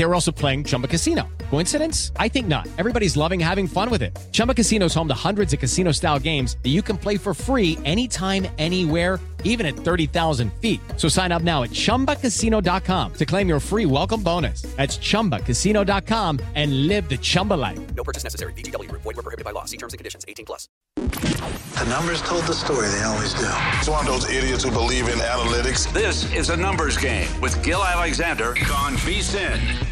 [0.00, 1.28] They were also playing Chumba Casino.
[1.50, 2.10] Coincidence?
[2.16, 2.66] I think not.
[2.78, 4.18] Everybody's loving having fun with it.
[4.32, 7.34] Chumba Casino is home to hundreds of casino style games that you can play for
[7.34, 10.80] free anytime, anywhere, even at 30,000 feet.
[10.96, 14.62] So sign up now at chumbacasino.com to claim your free welcome bonus.
[14.74, 17.94] That's chumbacasino.com and live the Chumba life.
[17.94, 18.54] No purchase necessary.
[18.54, 19.02] VGW Group.
[19.02, 19.66] Void were prohibited by law.
[19.66, 20.24] See terms and conditions.
[20.26, 20.66] 18 plus.
[20.96, 22.88] The numbers told the story.
[22.88, 23.48] They always do.
[23.78, 25.92] It's one of those idiots who believe in analytics.
[25.92, 29.89] This is a numbers game with Gil Alexander on VSIN.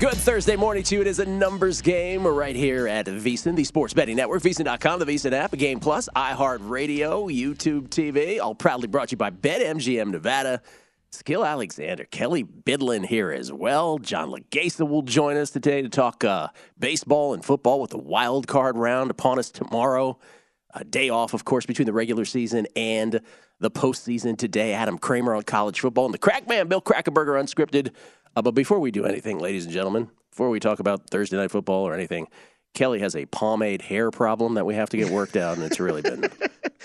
[0.00, 1.02] Good Thursday morning to you.
[1.02, 5.04] It is a numbers game right here at VSIN, the sports betting network, VSIN.com, the
[5.04, 10.62] VSIN app, Game Plus, iHeartRadio, YouTube TV, all proudly brought to you by BetMGM Nevada.
[11.10, 13.98] Skill Alexander, Kelly Bydlon here as well.
[13.98, 18.46] John Laghezza will join us today to talk uh, baseball and football with the wild
[18.46, 20.18] card round upon us tomorrow.
[20.72, 23.20] A day off, of course, between the regular season and
[23.60, 24.72] the postseason today.
[24.72, 27.92] Adam Kramer on college football and the crack man, Bill Krackomberger, unscripted.
[28.34, 31.50] Uh, but before we do anything, ladies and gentlemen, before we talk about Thursday night
[31.50, 32.26] football or anything,
[32.74, 35.80] Kelly has a pomade hair problem that we have to get worked out, and it's
[35.80, 36.24] really been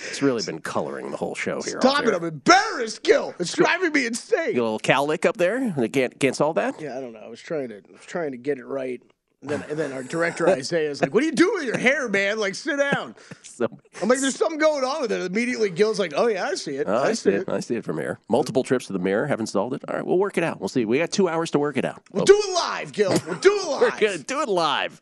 [0.09, 1.79] it's really been coloring the whole show here.
[1.79, 2.13] Stop it!
[2.13, 3.35] I'm embarrassed, Gil.
[3.39, 4.55] It's driving me insane.
[4.55, 5.71] You a little cowlick up there?
[5.77, 6.81] They can't can't solve that.
[6.81, 7.19] Yeah, I don't know.
[7.19, 9.01] I was trying to I was trying to get it right.
[9.45, 11.77] And then, and then our director Isaiah is like, "What are you doing with your
[11.77, 12.39] hair, man?
[12.39, 13.67] Like, sit down." So,
[14.01, 16.77] I'm like, "There's something going on with it." Immediately, Gil's like, "Oh yeah, I see
[16.77, 16.87] it.
[16.89, 17.47] oh, I, see it.
[17.47, 18.19] I see it from here.
[18.27, 19.83] Multiple trips to the mirror, haven't solved it.
[19.87, 20.59] All right, we'll work it out.
[20.59, 20.83] We'll see.
[20.83, 22.01] We got two hours to work it out.
[22.11, 23.11] We'll do it live, Gil.
[23.27, 23.81] We'll do it live.
[23.81, 24.99] We're gonna do it live.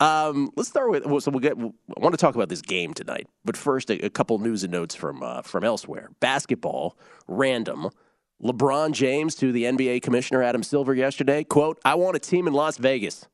[0.00, 1.04] Um, let's start with.
[1.22, 1.52] So we'll get.
[1.56, 4.72] I want to talk about this game tonight, but first, a, a couple news and
[4.72, 6.10] notes from uh, from elsewhere.
[6.20, 6.96] Basketball,
[7.28, 7.90] random.
[8.42, 11.42] LeBron James to the NBA commissioner Adam Silver yesterday.
[11.42, 13.26] "Quote: I want a team in Las Vegas."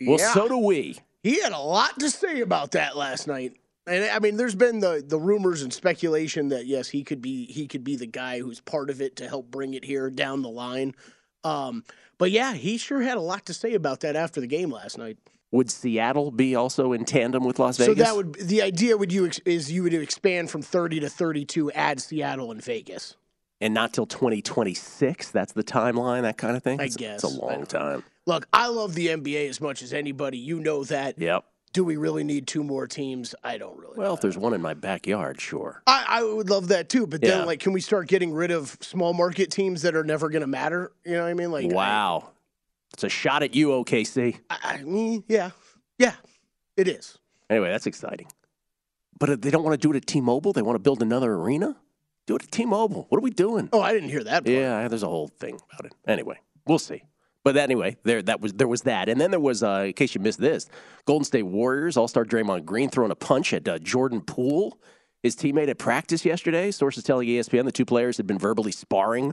[0.00, 0.32] Well, Yeah.
[0.34, 0.96] so do we.
[1.22, 3.54] He had a lot to say about that last night.
[3.86, 7.46] And I mean, there's been the, the rumors and speculation that yes, he could be
[7.46, 10.42] he could be the guy who's part of it to help bring it here down
[10.42, 10.94] the line.
[11.44, 11.84] Um,
[12.18, 14.98] but yeah, he sure had a lot to say about that after the game last
[14.98, 15.16] night.
[15.52, 17.96] Would Seattle be also in tandem with Las Vegas?
[17.98, 21.08] So that would the idea would you ex- is you would expand from 30 to
[21.10, 23.16] 32, add Seattle and Vegas.
[23.60, 25.30] and not till 2026.
[25.32, 26.80] That's the timeline, that kind of thing.
[26.80, 27.24] I It's- guess.
[27.24, 28.04] it's a long time.
[28.26, 30.38] Look, I love the NBA as much as anybody.
[30.38, 31.18] You know that.
[31.18, 31.44] Yep.
[31.72, 33.34] Do we really need two more teams?
[33.44, 33.94] I don't really.
[33.96, 35.82] Well, if there's one in my backyard, sure.
[35.86, 38.76] I, I would love that too, but then like, can we start getting rid of
[38.80, 40.90] small market teams that are never going to matter?
[41.04, 41.52] You know what I mean?
[41.52, 42.30] Like, wow,
[42.92, 44.40] it's a shot at you, OKC.
[44.50, 45.50] I, I mean, yeah,
[45.96, 46.14] yeah,
[46.76, 47.18] it is.
[47.48, 48.26] Anyway, that's exciting.
[49.20, 50.52] But uh, they don't want to do it at T-Mobile.
[50.52, 51.76] They want to build another arena.
[52.26, 53.06] Do it at T-Mobile.
[53.10, 53.68] What are we doing?
[53.72, 54.44] Oh, I didn't hear that.
[54.44, 54.48] Part.
[54.48, 55.92] Yeah, there's a whole thing about it.
[56.06, 57.02] Anyway, we'll see.
[57.42, 60.14] But anyway, there that was there was that, and then there was, uh, in case
[60.14, 60.68] you missed this,
[61.06, 64.78] Golden State Warriors All Star Draymond Green throwing a punch at uh, Jordan Poole,
[65.22, 66.70] his teammate at practice yesterday.
[66.70, 69.32] Sources telling ESPN the two players had been verbally sparring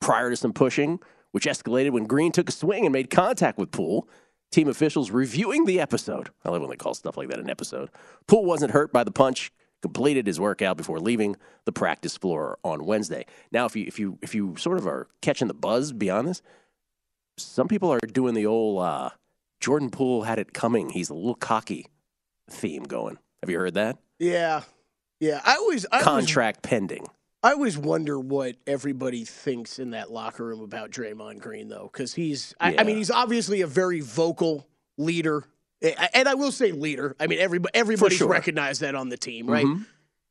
[0.00, 1.00] prior to some pushing,
[1.32, 4.08] which escalated when Green took a swing and made contact with Poole.
[4.52, 6.30] Team officials reviewing the episode.
[6.44, 7.90] I love when they call stuff like that an episode.
[8.28, 9.50] Poole wasn't hurt by the punch.
[9.82, 13.26] Completed his workout before leaving the practice floor on Wednesday.
[13.52, 16.42] Now, if you if you if you sort of are catching the buzz beyond this,
[17.36, 19.10] some people are doing the old uh,
[19.60, 20.90] Jordan Poole had it coming.
[20.90, 21.86] He's a little cocky
[22.50, 23.18] theme going.
[23.42, 23.98] Have you heard that?
[24.18, 24.62] Yeah,
[25.20, 25.40] yeah.
[25.44, 27.06] I always I Contract pending.
[27.42, 32.14] I always wonder what everybody thinks in that locker room about Draymond Green, though, because
[32.14, 32.54] he's.
[32.58, 34.66] I, I mean, he's obviously a very vocal
[34.96, 35.44] leader,
[35.80, 37.14] and I will say leader.
[37.20, 38.28] I mean, everybody everybody's sure.
[38.28, 39.66] recognized that on the team, right?
[39.66, 39.86] Mhm.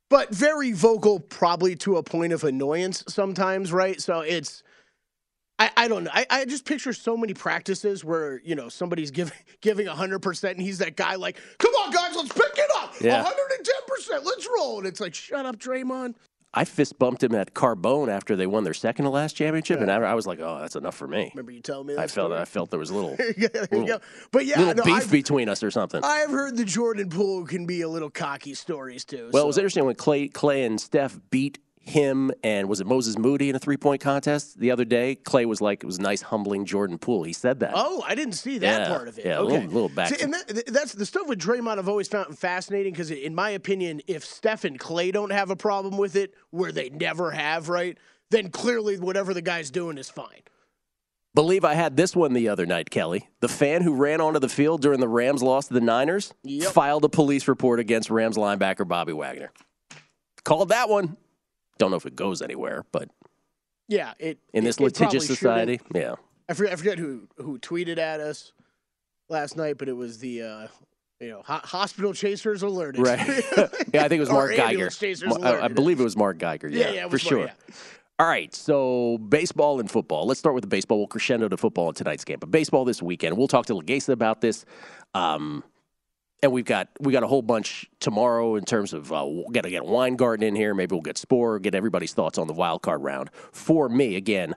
[0.10, 4.02] But very vocal, probably to a point of annoyance sometimes, right?
[4.02, 4.64] So it's.
[5.58, 6.12] I, I don't know.
[6.14, 10.62] I, I just picture so many practices where, you know, somebody's giving giving 100% and
[10.62, 12.94] he's that guy like, come on, guys, let's pick it up.
[13.00, 13.24] Yeah.
[13.24, 14.80] 110%, let's roll.
[14.80, 16.16] And it's like, shut up, Draymond.
[16.58, 19.92] I fist bumped him at Carbone after they won their second to last championship, and
[19.92, 22.08] I, I was like, "Oh, that's enough for me." Remember you telling me that I
[22.08, 22.42] felt story?
[22.42, 24.00] I felt there was a little, Yeah, little.
[24.32, 26.00] But yeah, little no, beef I've, between us or something.
[26.02, 29.32] I've heard the Jordan Poole can be a little cocky stories too.
[29.34, 33.18] well, it was interesting when Clay, Clay and Steph beat him and was it Moses
[33.18, 35.16] Moody in a three point contest the other day?
[35.16, 37.72] Clay was like, "It was nice humbling Jordan Poole." He said that.
[37.76, 39.26] Oh, I didn't see that Yeah, part of it.
[39.26, 41.78] yeah, a little- little back See, and that, that's the stuff with Draymond.
[41.78, 45.56] I've always found fascinating because, in my opinion, if Steph and Clay don't have a
[45.56, 47.98] problem with it, where they never have, right?
[48.32, 50.42] Then clearly, whatever the guy's doing is fine.
[51.36, 53.28] Believe I had this one the other night, Kelly.
[53.42, 56.72] The fan who ran onto the field during the Rams loss to the Niners Yep.
[56.72, 59.52] filed a police report against Rams linebacker Bobby Wagner.
[60.46, 61.18] Called that one.
[61.78, 63.10] Don't know if it goes anywhere, but
[63.88, 65.96] Yeah, it in this it- it litigious society, shouldn't.
[65.96, 66.16] yeah.
[66.48, 68.52] I forget, I forget who who tweeted at us
[69.30, 70.68] last night, but it was the uh,
[71.20, 73.02] you know ho- hospital chasers alerted.
[73.02, 73.20] Right.
[73.94, 74.64] yeah, I think it was Mark Geiger.
[74.64, 76.68] ambulance chasers Mar- I, I believe it was Mark Geiger.
[76.70, 77.46] Yeah, Yeah, yeah, for sure.
[77.46, 77.54] Yeah.
[78.18, 80.26] All right, so baseball and football.
[80.26, 81.00] Let's start with the baseball.
[81.00, 82.38] We'll crescendo to football in tonight's game.
[82.40, 83.38] But baseball this weekend.
[83.38, 84.64] We'll talk to Laghezza about this.
[85.14, 85.66] Um,
[86.46, 89.70] and we've got we got a whole bunch tomorrow in terms of uh, got to
[89.72, 90.76] get Weingarten in here.
[90.76, 93.32] Maybe we'll get Spore, get everybody's thoughts on the wild card round.
[93.52, 94.54] For me, again,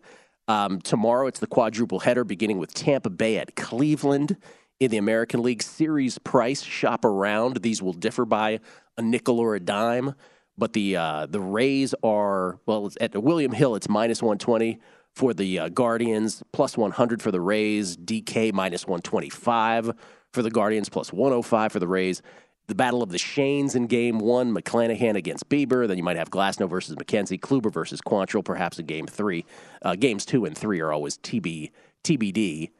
[0.49, 4.37] um, tomorrow it's the quadruple header beginning with Tampa Bay at Cleveland
[4.79, 6.63] in the American League Series price.
[6.63, 8.61] Shop around; these will differ by
[8.99, 10.15] a nickel or a dime.
[10.59, 13.77] But the uh, the Rays are well at William Hill.
[13.77, 14.79] It's minus one twenty
[15.15, 17.97] for the uh, Guardians, plus one hundred for the Rays.
[17.97, 19.91] DK minus one twenty five
[20.33, 22.23] for the Guardians, plus one hundred five for the Rays.
[22.67, 25.89] The battle of the Shanes in Game One: McClanahan against Bieber.
[25.89, 29.45] Then you might have Glasnow versus McKenzie, Kluber versus Quantrill, perhaps in Game Three.
[29.83, 31.71] Uh, games two and three are always TB
[32.05, 32.71] TBD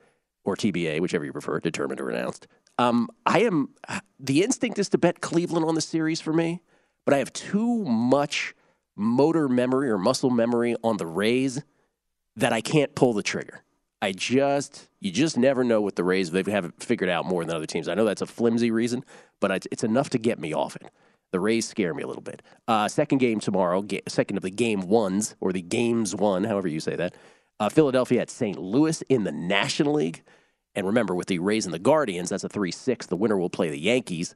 [0.45, 2.47] or TBA, whichever you prefer, determined or announced.
[2.79, 3.71] Um, I am
[4.21, 6.63] the instinct is to bet Cleveland on the series for me,
[7.05, 8.55] but I have too much
[8.97, 11.63] motor memory or muscle memory on the Rays
[12.37, 13.63] that I can't pull the trigger.
[14.01, 16.31] I just you just never know with the Rays.
[16.31, 17.89] They haven't figured out more than other teams.
[17.89, 19.05] I know that's a flimsy reason,
[19.41, 20.91] but it's, enough to get me off it.
[21.31, 22.43] The Rays scare me a little bit.
[22.67, 26.81] Uh, second game tomorrow, second of the game ones or the games one, however you
[26.81, 27.15] say that.
[27.61, 28.59] Uh, Philadelphia at St.
[28.59, 30.23] Louis in the National League.
[30.75, 33.07] And remember, with the Rays and the Guardians, that's a 3 6.
[33.07, 34.35] The winner will play the Yankees.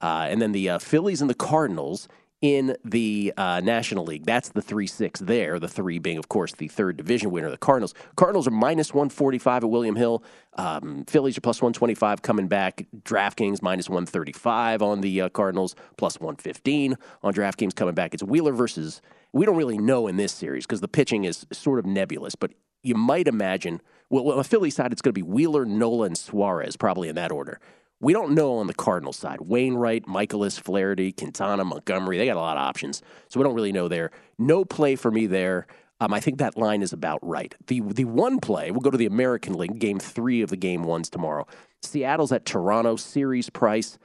[0.00, 2.08] Uh, and then the uh, Phillies and the Cardinals
[2.44, 4.26] in the uh, National League.
[4.26, 5.58] That's the 3 6 there.
[5.58, 7.94] The three being, of course, the third division winner, the Cardinals.
[8.16, 10.22] Cardinals are minus 145 at William Hill.
[10.52, 12.84] Um, Phillies are plus 125 coming back.
[13.02, 18.12] DraftKings minus 135 on the uh, Cardinals, plus 115 on DraftKings coming back.
[18.12, 19.00] It's Wheeler versus.
[19.32, 22.52] We don't really know in this series because the pitching is sort of nebulous, but
[22.82, 23.80] you might imagine.
[24.10, 27.14] Well, on the Philly side, it's going to be Wheeler, Nola, and Suarez, probably in
[27.14, 27.58] that order.
[28.00, 29.40] We don't know on the Cardinals side.
[29.40, 33.02] Wainwright, Mikolas, Flaherty, Quintana, Montgomery, they got a lot of options.
[33.28, 34.10] So we don't really know there.
[34.38, 35.66] No play for me there.
[36.00, 37.54] Um, I think that line is about right.
[37.66, 40.82] The the one play, we'll go to the American League, game three of the game
[40.82, 41.46] ones tomorrow.
[41.82, 43.96] Seattle's at Toronto, series price,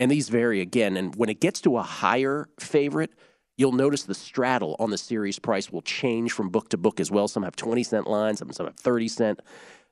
[0.00, 0.96] and these vary again.
[0.96, 3.12] And when it gets to a higher favorite,
[3.56, 7.10] you'll notice the straddle on the series price will change from book to book as
[7.10, 7.28] well.
[7.28, 9.40] Some have 20 cent lines, some have 30 cent.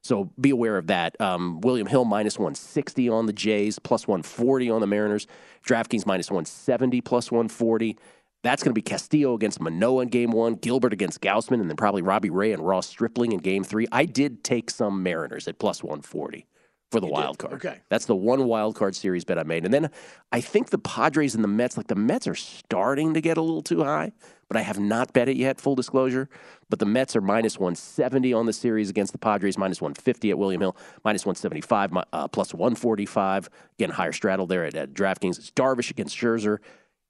[0.03, 1.19] So be aware of that.
[1.21, 5.27] Um, William Hill minus 160 on the Jays, plus 140 on the Mariners.
[5.67, 7.97] DraftKings minus 170, plus 140.
[8.43, 11.77] That's going to be Castillo against Manoah in game one, Gilbert against Gausman, and then
[11.77, 13.87] probably Robbie Ray and Ross Stripling in game three.
[13.93, 16.47] I did take some Mariners at plus 140
[16.93, 17.55] for the wild card.
[17.55, 17.79] Okay.
[17.89, 19.65] That's the one wild card series bet I made.
[19.65, 19.91] And then
[20.31, 23.43] I think the Padres and the Mets, like the Mets are starting to get a
[23.43, 24.13] little too high,
[24.49, 26.29] but I have not bet it yet, full disclosure.
[26.69, 30.39] But the Mets are minus 170 on the series against the Padres, minus 150 at
[30.39, 33.49] William Hill, minus 175, uh, plus 145.
[33.79, 35.39] Again, higher straddle there at, at DraftKings.
[35.39, 36.59] It's Darvish against Scherzer.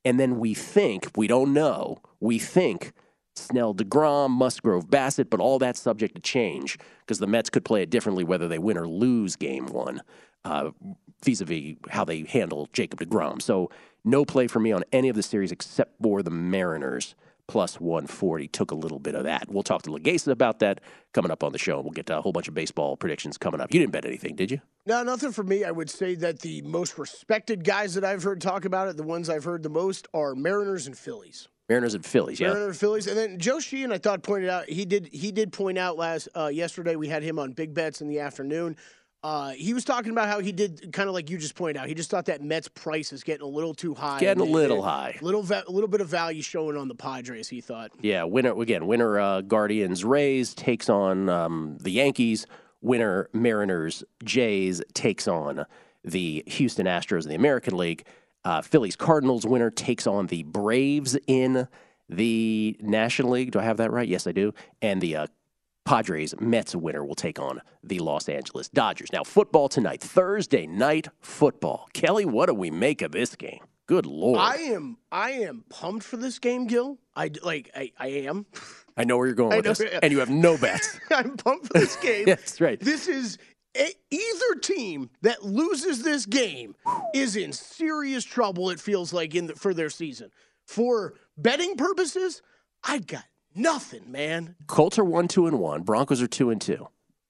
[0.04, 2.92] And then we think, we don't know, we think
[3.34, 7.82] Snell, DeGrom, Musgrove, Bassitt, but all that's subject to change because the Mets could play
[7.82, 10.02] it differently whether they win or lose game one,
[10.44, 10.70] uh,
[11.24, 13.40] vis-a-vis how they handle Jacob DeGrom.
[13.40, 13.70] So
[14.04, 17.14] no play for me on any of the series except for the Mariners
[17.48, 19.46] plus 140 took a little bit of that.
[19.48, 20.80] We'll talk to Laghezza about that
[21.12, 21.76] coming up on the show.
[21.76, 23.72] And we'll get to a whole bunch of baseball predictions coming up.
[23.74, 24.60] You didn't bet anything, did you?
[24.86, 25.64] No, nothing for me.
[25.64, 29.02] I would say that the most respected guys that I've heard talk about it, the
[29.02, 31.48] ones I've heard the most, are Mariners and Phillies.
[31.68, 32.48] Mariners and Phillies, yeah.
[32.48, 35.52] Mariners and Phillies, and then Joe Sheehan, I thought pointed out he did he did
[35.52, 38.76] point out last uh, yesterday we had him on Big Bets in the afternoon.
[39.24, 41.86] Uh, he was talking about how he did kind of like you just pointed out.
[41.86, 44.82] He just thought that Mets price is getting a little too high, getting a little
[44.82, 47.48] high, little va- little bit of value showing on the Padres.
[47.48, 48.86] He thought, yeah, winner again.
[48.88, 52.46] Winner uh, Guardians Rays takes on um, the Yankees.
[52.80, 55.66] Winner Mariners Jays takes on
[56.04, 58.04] the Houston Astros in the American League.
[58.44, 61.68] Uh, Phillies Cardinals winner takes on the Braves in
[62.08, 63.52] the National League.
[63.52, 64.08] Do I have that right?
[64.08, 64.52] Yes, I do.
[64.80, 65.26] And the uh,
[65.84, 69.12] Padres Mets winner will take on the Los Angeles Dodgers.
[69.12, 71.88] Now, football tonight, Thursday night football.
[71.92, 73.60] Kelly, what do we make of this game?
[73.86, 74.38] Good lord!
[74.38, 76.98] I am I am pumped for this game, Gil.
[77.16, 78.46] I like I, I am.
[78.96, 80.98] I know where you're going with this, and you have no bets.
[81.10, 82.24] I'm pumped for this game.
[82.26, 82.78] That's right.
[82.78, 83.38] This is
[83.74, 86.74] either team that loses this game
[87.14, 88.70] is in serious trouble.
[88.70, 90.30] It feels like in the, for their season.
[90.66, 92.42] For betting purposes,
[92.84, 93.24] I got
[93.54, 94.56] nothing, man.
[94.66, 95.82] Colts are one, two, and one.
[95.82, 96.88] Broncos are two and two.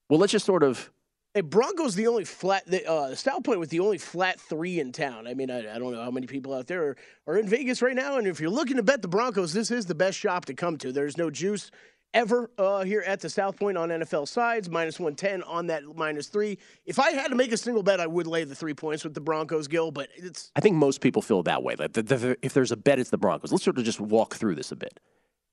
[0.09, 0.91] Well, let's just sort of.
[1.33, 2.63] Hey, Broncos the only flat.
[2.67, 5.25] The, uh, South Point with the only flat three in town.
[5.25, 7.81] I mean, I, I don't know how many people out there are, are in Vegas
[7.81, 10.45] right now, and if you're looking to bet the Broncos, this is the best shop
[10.45, 10.91] to come to.
[10.91, 11.71] There's no juice
[12.13, 16.27] ever uh, here at the South Point on NFL sides, minus 110 on that minus
[16.27, 16.57] three.
[16.85, 19.13] If I had to make a single bet, I would lay the three points with
[19.13, 20.51] the Broncos, Gil, but it's.
[20.55, 21.75] I think most people feel that way.
[21.75, 23.51] Like the, the, if there's a bet, it's the Broncos.
[23.51, 24.99] Let's sort of just walk through this a bit.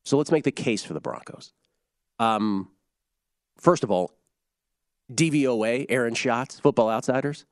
[0.04, 1.52] So let's make the case for the Broncos.
[2.18, 2.70] Um,
[3.58, 4.12] first of all,
[5.12, 7.44] DVOA, Aaron Schatz, Football Outsiders,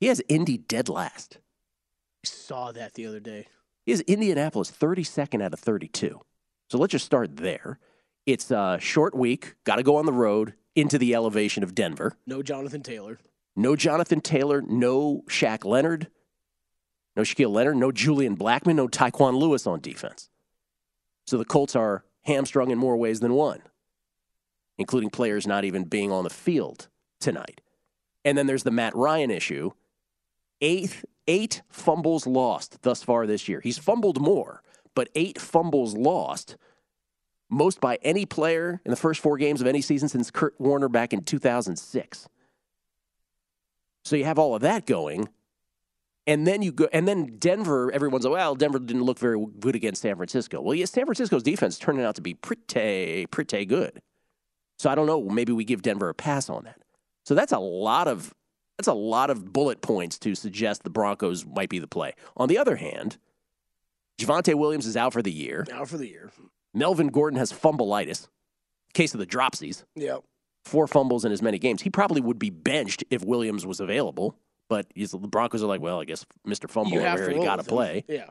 [0.00, 1.38] he has Indy dead last.
[2.24, 3.46] I saw that the other day.
[3.84, 6.20] He has Indianapolis 32nd out of 32.
[6.68, 7.78] So let's just start there.
[8.26, 12.12] It's a short week, got to go on the road into the elevation of Denver.
[12.26, 13.18] No Jonathan Taylor.
[13.54, 16.08] No Jonathan Taylor, no Shaq Leonard,
[17.16, 18.74] no Shaquille Leonard, no Julian Blackmon.
[18.74, 20.28] no Tyquan Lewis on defense.
[21.26, 23.62] So the Colts are hamstrung in more ways than one,
[24.76, 27.62] including players not even being on the field tonight.
[28.24, 29.70] And then there's the Matt Ryan issue.
[30.60, 33.60] Eight, eight fumbles lost thus far this year.
[33.60, 34.62] He's fumbled more,
[34.94, 36.56] but eight fumbles lost,
[37.48, 40.88] most by any player in the first four games of any season since Kurt Warner
[40.88, 42.28] back in 2006.
[44.04, 45.28] So you have all of that going.
[46.28, 47.92] And then you go, and then Denver.
[47.92, 50.60] Everyone's like, well, Denver didn't look very good against San Francisco.
[50.60, 54.00] Well, yeah, San Francisco's defense turning out to be pretty, pretty good.
[54.78, 55.22] So I don't know.
[55.22, 56.80] Maybe we give Denver a pass on that.
[57.24, 58.34] So that's a lot of
[58.76, 62.12] that's a lot of bullet points to suggest the Broncos might be the play.
[62.36, 63.16] On the other hand,
[64.18, 65.66] Javonte Williams is out for the year.
[65.72, 66.30] Out for the year.
[66.76, 68.28] Melvin Gordon has fumbleitis,
[68.92, 69.84] case of the dropsies.
[69.94, 70.18] Yeah.
[70.66, 71.82] Four fumbles in as many games.
[71.82, 74.36] He probably would be benched if Williams was available.
[74.68, 76.68] But the Broncos are like, well, I guess Mr.
[76.68, 78.04] Fumble over here, got to play.
[78.08, 78.28] Yeah.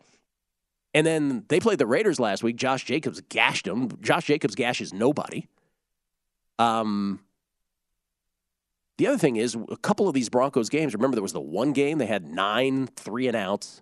[0.93, 2.57] And then they played the Raiders last week.
[2.57, 3.89] Josh Jacobs gashed them.
[4.01, 5.47] Josh Jacobs gashes nobody.
[6.59, 7.21] Um,
[8.97, 11.73] the other thing is, a couple of these Broncos games, remember there was the one
[11.73, 13.81] game they had nine three and outs.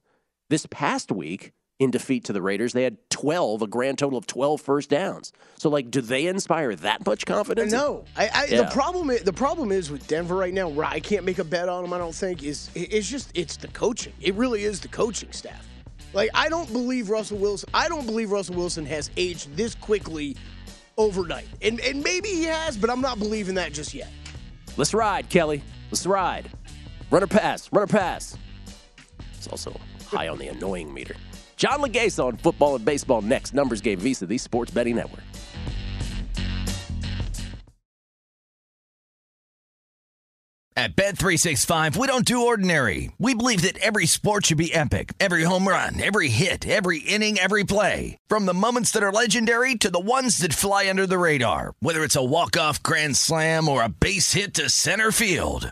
[0.49, 1.53] This past week,
[1.83, 5.31] in defeat to the Raiders, they had 12, a grand total of 12 first downs.
[5.57, 7.71] So, like, do they inspire that much confidence?
[7.71, 8.05] No.
[8.15, 8.63] I, I, yeah.
[8.63, 11.69] The problem is, the problem is with Denver right now, I can't make a bet
[11.69, 14.13] on them, I don't think, is it's just, it's the coaching.
[14.21, 15.67] It really is the coaching staff.
[16.13, 20.35] Like, I don't believe Russell Wilson, I don't believe Russell Wilson has aged this quickly
[20.97, 21.47] overnight.
[21.61, 24.09] And, and maybe he has, but I'm not believing that just yet.
[24.77, 25.63] Let's ride, Kelly.
[25.91, 26.49] Let's ride.
[27.11, 28.37] Runner pass, runner pass.
[29.37, 31.15] It's also high on the annoying meter.
[31.63, 33.53] John Laghezza on football and baseball next.
[33.53, 35.21] Numbers game VSIN, the Sports Betting Network.
[40.75, 43.13] At Bet365, we don't do ordinary.
[43.17, 45.13] We believe that every sport should be epic.
[45.21, 48.17] Every home run, every hit, every inning, every play.
[48.27, 51.75] From the moments that are legendary to the ones that fly under the radar.
[51.79, 55.71] Whether it's a walk-off grand slam or a base hit to center field.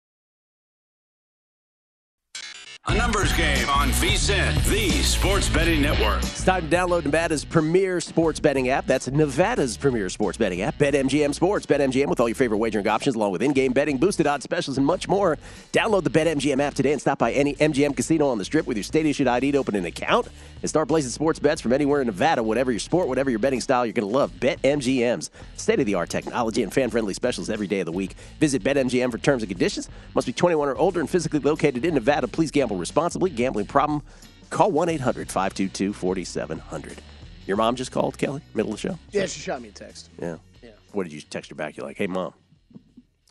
[2.87, 6.23] A numbers game on VSIN, the sports betting network.
[6.23, 8.87] It's time to download Nevada's premier sports betting app.
[8.87, 11.67] That's Nevada's premier sports betting app, BetMGM Sports.
[11.67, 14.85] BetMGM with all your favorite wagering options, along with in-game betting, boosted odds specials, and
[14.85, 15.37] much more.
[15.71, 18.77] Download the BetMGM app today and stop by any MGM casino on the Strip with
[18.77, 20.27] your state-issued ID to open an account
[20.61, 22.43] and start placing sports bets from anywhere in Nevada.
[22.43, 26.73] Whatever your sport, whatever your betting style, you're going to love BetMGM's state-of-the-art technology and
[26.73, 28.15] fan-friendly specials every day of the week.
[28.39, 29.89] Visit BetMGM for terms and conditions.
[30.15, 32.27] Must be 21 or older and physically located in Nevada.
[32.27, 33.29] Please gamble responsibly.
[33.29, 34.01] Gambling problem?
[34.49, 36.97] Call 1-800-522-4700.
[37.47, 38.99] Your mom just called, Kelly, middle of the show?
[39.09, 40.09] Yeah, she shot me a text.
[40.19, 40.37] Yeah.
[40.61, 40.71] Yeah.
[40.91, 41.75] What did you text her back?
[41.75, 42.33] You're like, hey, mom,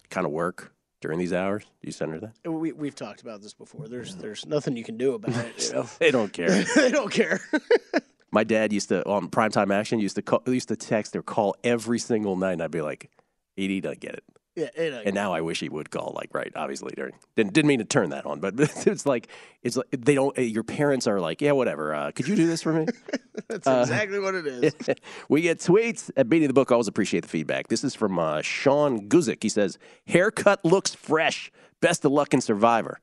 [0.08, 1.64] kind of work during these hours?
[1.64, 2.50] Do you send her that?
[2.50, 3.88] We we've talked about this before.
[3.88, 5.50] There's there's nothing you can do about it.
[5.70, 5.88] You know?
[5.98, 6.64] They don't care.
[6.74, 7.40] they don't care.
[8.32, 11.56] My dad used to on primetime action used to call, used to text or call
[11.64, 13.10] every single night, and I'd be like,
[13.56, 14.24] "He doesn't get it."
[14.60, 17.14] Yeah, it, uh, And now I wish he would call, like, right, obviously during.
[17.36, 19.28] Didn't, didn't mean to turn that on, but it's like
[19.62, 20.36] it's like they don't.
[20.38, 21.94] Your parents are like, yeah, whatever.
[21.94, 22.86] Uh, could you do this for me?
[23.48, 24.74] that's exactly what it is.
[25.28, 26.70] we get tweets at Beating the Book.
[26.70, 27.68] Always appreciate the feedback.
[27.68, 29.42] This is from uh, Sean Guzik.
[29.42, 31.50] He says, "Haircut looks fresh.
[31.80, 33.00] Best of luck in Survivor."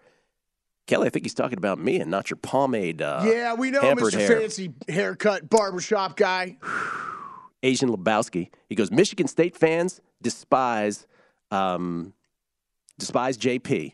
[0.87, 3.01] Kelly, I think he's talking about me and not your pomade.
[3.01, 4.13] Uh, yeah, we know Mr.
[4.13, 4.39] hair.
[4.39, 6.57] Fancy Haircut Barbershop guy.
[7.63, 8.49] Asian Lebowski.
[8.69, 11.05] He goes, Michigan State fans despise
[11.51, 12.13] um,
[12.97, 13.93] despise JP.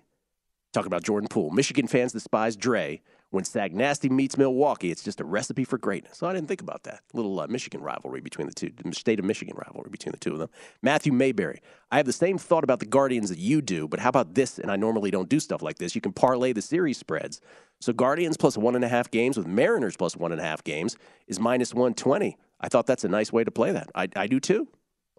[0.71, 1.51] Talking about Jordan Poole.
[1.51, 3.01] Michigan fans despise Dre.
[3.29, 6.19] When Sag Nasty meets Milwaukee, it's just a recipe for greatness.
[6.19, 7.01] So I didn't think about that.
[7.13, 10.33] Little uh, Michigan rivalry between the two, the state of Michigan rivalry between the two
[10.33, 10.49] of them.
[10.83, 11.59] Matthew Mayberry.
[11.91, 14.59] I have the same thought about the Guardians that you do, but how about this?
[14.59, 15.95] And I normally don't do stuff like this.
[15.95, 17.41] You can parlay the series spreads.
[17.81, 20.63] So Guardians plus one and a half games with Mariners plus one and a half
[20.63, 20.95] games
[21.27, 22.37] is minus 120.
[22.61, 23.89] I thought that's a nice way to play that.
[23.95, 24.67] I, I do too.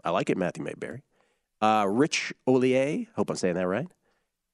[0.05, 1.03] I like it, Matthew Mayberry.
[1.65, 3.87] Uh, Rich Ollier, hope I'm saying that right.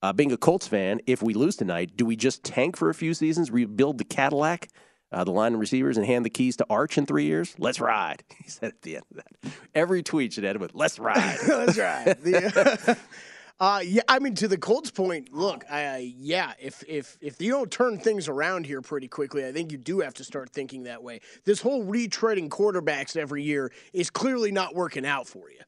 [0.00, 2.94] Uh, being a Colts fan, if we lose tonight, do we just tank for a
[2.94, 4.68] few seasons, rebuild the Cadillac,
[5.10, 7.52] uh, the line of receivers, and hand the keys to Arch in three years?
[7.58, 8.22] Let's ride.
[8.44, 9.52] He said at the end of that.
[9.74, 12.04] Every tweet should end with "Let's ride." That's right.
[12.22, 12.96] The-
[13.60, 17.72] uh, yeah, I mean, to the Colts' point, look, yeah, if if if you don't
[17.72, 21.02] turn things around here pretty quickly, I think you do have to start thinking that
[21.02, 21.22] way.
[21.44, 25.58] This whole retreading quarterbacks every year is clearly not working out for you.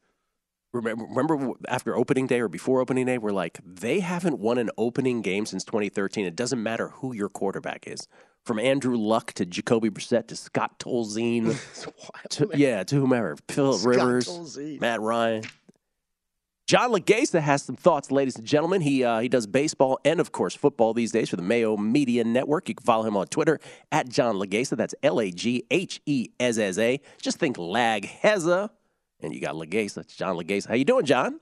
[0.73, 4.71] Remember, remember after opening day or before opening day, we're like, they haven't won an
[4.77, 6.25] opening game since 2013.
[6.25, 8.07] It doesn't matter who your quarterback is.
[8.43, 11.55] From Andrew Luck to Jacoby Brissett to Scott Tolzien,
[12.31, 14.81] to, yeah, to whomever, Philip Scott Rivers, Tolzien.
[14.81, 15.43] Matt Ryan.
[16.65, 18.81] John Laghezza has some thoughts, ladies and gentlemen.
[18.81, 22.23] He uh, he does baseball and, of course, football these days for the Mayo Media
[22.23, 22.67] Network.
[22.67, 23.59] You can follow him on Twitter
[23.91, 24.75] at John Laghezza.
[24.75, 26.99] That's L A G H E S S A.
[27.21, 28.69] Just think Lag Heza,
[29.23, 29.95] and you got Laghezza.
[29.95, 30.67] That's John Laghezza.
[30.67, 31.39] How you doing, John?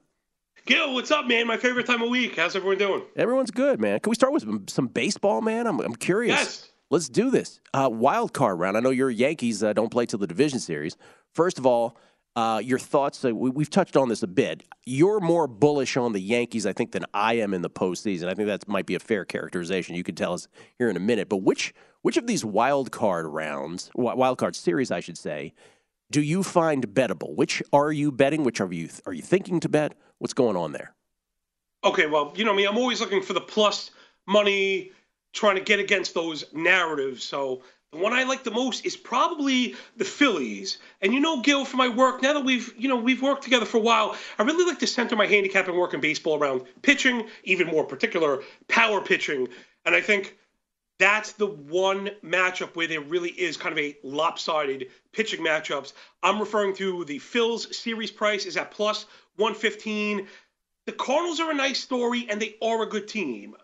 [0.65, 1.47] Gil, what's up, man?
[1.47, 2.35] My favorite time of week.
[2.35, 3.03] How's everyone doing?
[3.15, 3.99] Everyone's good, man.
[3.99, 5.65] Can we start with some, baseball, man?
[5.65, 6.37] I'm I'm curious.
[6.39, 6.67] Yes.
[6.91, 7.59] Let's do this.
[7.73, 8.77] Uh, wild card round.
[8.77, 10.97] I know your Yankees uh, don't play till the division series.
[11.33, 11.97] First of all,
[12.35, 13.23] uh, your thoughts.
[13.25, 14.63] Uh, we, we've touched on this a bit.
[14.85, 18.27] You're more bullish on the Yankees, I think, than I am in the postseason.
[18.27, 19.95] I think that might be a fair characterization.
[19.95, 21.29] You can tell us here in a minute.
[21.29, 25.53] But which which of these wild card rounds, wild card series, I should say,
[26.11, 27.33] do you find bettable?
[27.35, 28.43] Which are you betting?
[28.43, 29.93] Which are you are you thinking to bet?
[30.19, 30.93] What's going on there?
[31.83, 33.89] Okay, well, you know me, I'm always looking for the plus
[34.27, 34.91] money,
[35.33, 37.23] trying to get against those narratives.
[37.23, 40.77] So the one I like the most is probably the Phillies.
[41.01, 43.65] And you know, Gil, for my work, now that we've, you know, we've worked together
[43.65, 46.65] for a while, I really like to center my handicap and work in baseball around
[46.83, 49.47] pitching, even more particular, power pitching.
[49.83, 50.37] And I think
[50.99, 55.93] that's the one matchup where there really is kind of a lopsided pitching matchups.
[56.23, 60.27] I'm referring to the Phils series price is at plus 115.
[60.85, 63.55] The Cardinals are a nice story and they are a good team.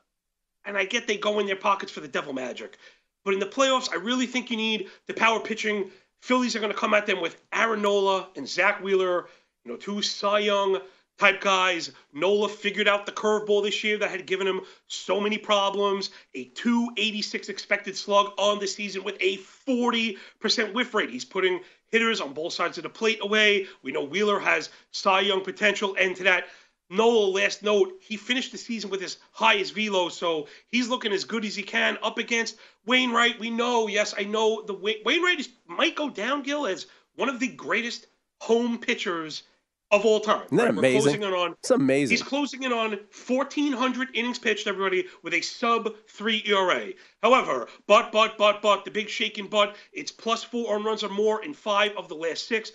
[0.66, 2.78] And I get they go in their pockets for the devil magic.
[3.24, 5.92] But in the playoffs, I really think you need the power pitching.
[6.22, 9.28] Phillies are going to come at them with Aaron Nola and Zack Wheeler,
[9.64, 10.80] you know, two Cy Young
[11.17, 11.91] type guys.
[12.13, 16.12] Nola figured out the curveball this year that had given him so many problems.
[16.36, 21.10] A 286 expected slug on the season with a 40% whiff rate.
[21.10, 23.67] He's putting hitters on both sides of the plate away.
[23.82, 25.95] We know Wheeler has Cy Young potential.
[25.99, 26.47] And to that,
[26.89, 31.25] Nola, last note, he finished the season with his highest velo, so he's looking as
[31.25, 33.39] good as he can up against Wainwright.
[33.39, 37.41] We know, yes, I know the Wainwright is, might go down, Gil, as one of
[37.41, 38.08] the greatest
[38.39, 39.43] home pitchers
[39.91, 40.43] of all time.
[40.45, 40.78] Isn't that right?
[40.78, 40.95] amazing?
[40.95, 42.17] We're closing in on, it's amazing.
[42.17, 46.89] He's closing in on 1,400 innings pitched, everybody, with a sub three ERA.
[47.23, 51.10] However, but, but, but, but, the big shaking but, it's plus four earned runs or
[51.10, 52.71] more in five of the last six.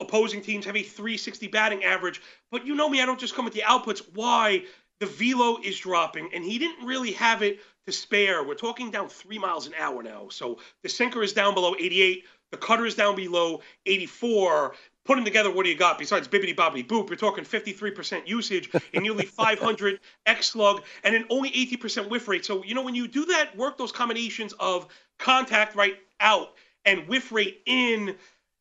[0.00, 2.20] Opposing teams have a 360 batting average.
[2.50, 4.02] But you know me, I don't just come with the outputs.
[4.14, 4.64] Why?
[5.00, 8.42] The velo is dropping, and he didn't really have it to spare.
[8.42, 10.28] We're talking down three miles an hour now.
[10.30, 12.24] So the sinker is down below 88.
[12.50, 14.74] The cutter is down below 84
[15.06, 17.08] putting together what do you got besides bibbity bobbity boop?
[17.08, 22.44] You're talking 53% usage and nearly 500 X slug and an only 80% whiff rate.
[22.44, 24.86] So, you know, when you do that, work those combinations of
[25.18, 26.52] contact right out
[26.84, 28.16] and whiff rate in,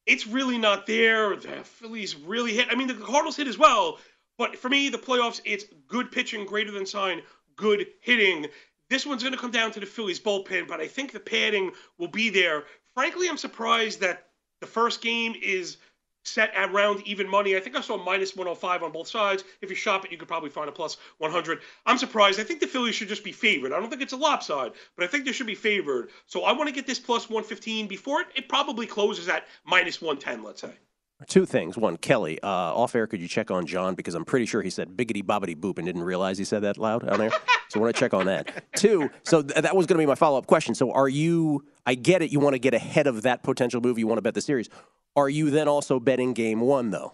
[0.06, 1.36] it's really not there.
[1.36, 2.68] The Phillies really hit.
[2.70, 4.00] I mean, the Cardinals hit as well.
[4.38, 7.22] But for me, the playoffs, it's good pitching, greater than sign,
[7.56, 8.48] good hitting.
[8.90, 11.72] This one's going to come down to the Phillies bullpen, but I think the padding
[11.98, 12.66] will be there.
[12.94, 14.28] Frankly, I'm surprised that
[14.62, 15.78] the first game is–
[16.26, 17.56] set at around even money.
[17.56, 19.44] I think I saw minus 105 on both sides.
[19.62, 21.60] If you shop it, you could probably find a plus 100.
[21.86, 22.40] I'm surprised.
[22.40, 23.72] I think the Phillies should just be favored.
[23.74, 26.10] I don't think it's a lopside, but I think they should be favored.
[26.26, 30.02] So I want to get this plus 115 before it, it probably closes at minus
[30.02, 30.74] 110, let's say.
[31.28, 31.78] Two things.
[31.78, 33.96] One, Kelly, uh, off air, could you check on John?
[33.96, 36.78] Because I'm pretty sure he said biggity bobbity boop and didn't realize he said that
[36.78, 37.30] loud on air.
[37.70, 38.66] so I want to check on that.
[38.76, 40.76] Two, so th- that was going to be my follow up question.
[40.76, 43.98] So are you, I get it, you want to get ahead of that potential move,
[43.98, 44.70] you want to bet the series.
[45.16, 47.14] Are you then also betting game one, though?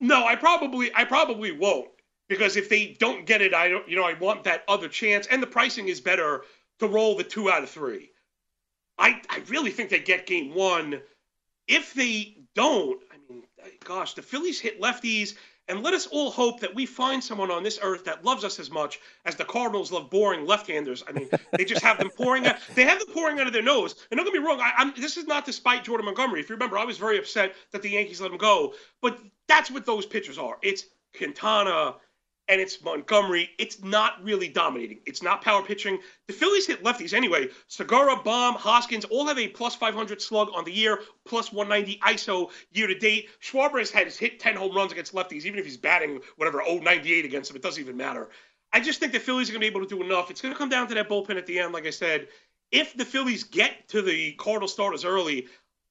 [0.00, 1.88] No, I probably, I probably won't
[2.28, 5.26] because if they don't get it, I don't, you know, I want that other chance,
[5.26, 6.44] and the pricing is better
[6.78, 8.10] to roll the two out of three.
[8.98, 11.00] I, I really think they get game one
[11.70, 13.44] if they don't, I mean,
[13.84, 15.36] gosh, the Phillies hit lefties,
[15.70, 18.58] and let us all hope that we find someone on this earth that loves us
[18.58, 21.04] as much as the Cardinals love boring left-handers.
[21.08, 22.56] I mean, they just have them pouring out.
[22.74, 23.94] They have them pouring out of their nose.
[24.10, 26.40] And don't get me wrong, I, this is not to spite Jordan Montgomery.
[26.40, 28.74] If you remember, I was very upset that the Yankees let him go.
[29.00, 30.58] But that's what those pitchers are.
[30.62, 30.84] It's
[31.16, 31.94] Quintana,
[32.50, 33.50] and it's Montgomery.
[33.58, 34.98] It's not really dominating.
[35.06, 36.00] It's not power pitching.
[36.26, 37.48] The Phillies hit lefties anyway.
[37.68, 42.50] Segura, Bohm, Hoskins all have a plus 500 slug on the year, plus 190 ISO
[42.72, 43.28] year to date.
[43.40, 47.50] Schwarber has hit 10 home runs against lefties, even if he's batting whatever 098 against
[47.50, 47.56] them.
[47.56, 48.28] It doesn't even matter.
[48.72, 50.30] I just think the Phillies are going to be able to do enough.
[50.30, 52.26] It's going to come down to that bullpen at the end, like I said.
[52.72, 55.46] If the Phillies get to the Cardinal starters early,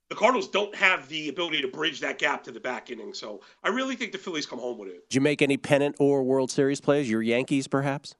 [0.09, 3.13] the Cardinals don't have the ability to bridge that gap to the back inning.
[3.13, 5.07] So I really think the Phillies come home with it.
[5.09, 7.09] Did you make any pennant or World Series plays?
[7.09, 8.15] Your Yankees, perhaps?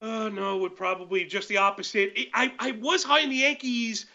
[0.00, 2.18] Uh, no, would probably just the opposite.
[2.34, 4.06] I, I was high in the Yankees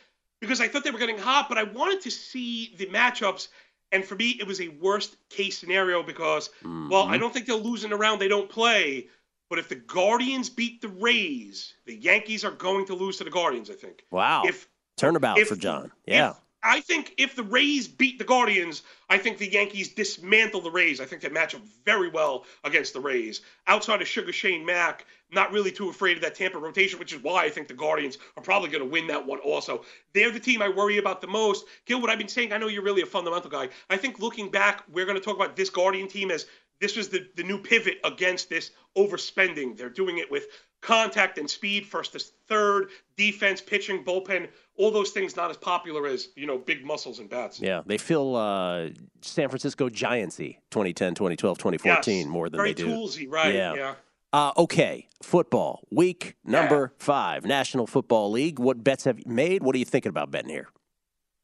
[0.42, 3.48] because I thought they were getting hot, but I wanted to see the matchups.
[3.94, 6.90] And for me, it was a worst case scenario because, mm-hmm.
[6.90, 9.08] well, I don't think they'll lose in a round they don't play.
[9.50, 13.30] But if the Guardians beat the Rays, the Yankees are going to lose to the
[13.30, 14.04] Guardians, I think.
[14.12, 14.44] Wow.
[14.46, 15.94] If Turnabout if, for John.
[16.06, 16.34] Yeah.
[16.68, 21.00] I think if the Rays beat the Guardians, I think the Yankees dismantle the Rays.
[21.00, 23.40] I think they match up very well against the Rays.
[23.68, 27.24] Outside of Sugar Shane Mack, not really too afraid of that Tampa rotation, which is
[27.24, 29.86] why I think the Guardians are probably going to win that one also.
[30.14, 31.66] They're the team I worry about the most.
[31.86, 33.70] Gil, what I've been saying, I know you're really a fundamental guy.
[33.90, 36.48] I think looking back, we're going to talk about this Guardian team as
[36.82, 39.78] this was the, the new pivot against this overspending.
[39.78, 40.48] They're doing it with
[40.88, 44.48] contact and speed, first to third, defense, pitching, bullpen,
[44.78, 47.60] all those things not as popular as, you know, big muscles and bats.
[47.60, 48.90] Yeah, they feel uh,
[49.22, 52.88] San Francisco Giantsy 2010, 2012, 2014 yes, more than very they do.
[52.88, 53.74] toolsy, right, yeah.
[53.76, 53.96] yeah.
[54.32, 57.06] Uh, okay, football, week number yeah.
[57.06, 58.58] five, National Football League.
[58.58, 59.64] What bets have you made?
[59.64, 60.70] What are you thinking about betting here?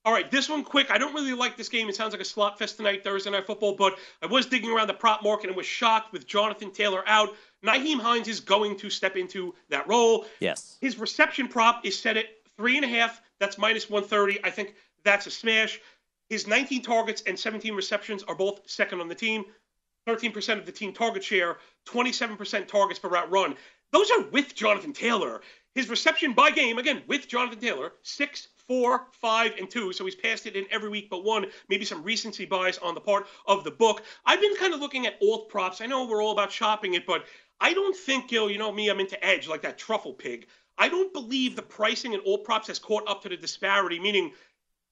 [0.05, 0.91] All right, this one quick.
[0.91, 1.87] I don't really like this game.
[1.87, 4.87] It sounds like a slot fest tonight, Thursday Night Football, but I was digging around
[4.87, 7.29] the prop market and was shocked with Jonathan Taylor out.
[7.63, 10.25] Nyheim Hines is going to step into that role.
[10.39, 10.77] Yes.
[10.81, 12.25] His reception prop is set at
[12.57, 13.21] three and a half.
[13.39, 14.43] That's minus 130.
[14.43, 15.79] I think that's a smash.
[16.29, 19.45] His 19 targets and 17 receptions are both second on the team.
[20.07, 23.55] 13% of the team target share, 27% targets per route run.
[23.91, 25.41] those are with Jonathan Taylor.
[25.75, 29.91] His reception by game, again, with Jonathan Taylor, six, four, five, and two.
[29.93, 31.45] So he's passed it in every week but one.
[31.69, 34.03] Maybe some recency bias on the part of the book.
[34.25, 35.81] I've been kind of looking at alt props.
[35.81, 37.25] I know we're all about shopping it, but
[37.63, 40.47] I don't think, Gil, you know me, I'm into edge like that truffle pig.
[40.77, 44.33] I don't believe the pricing in all props has caught up to the disparity, meaning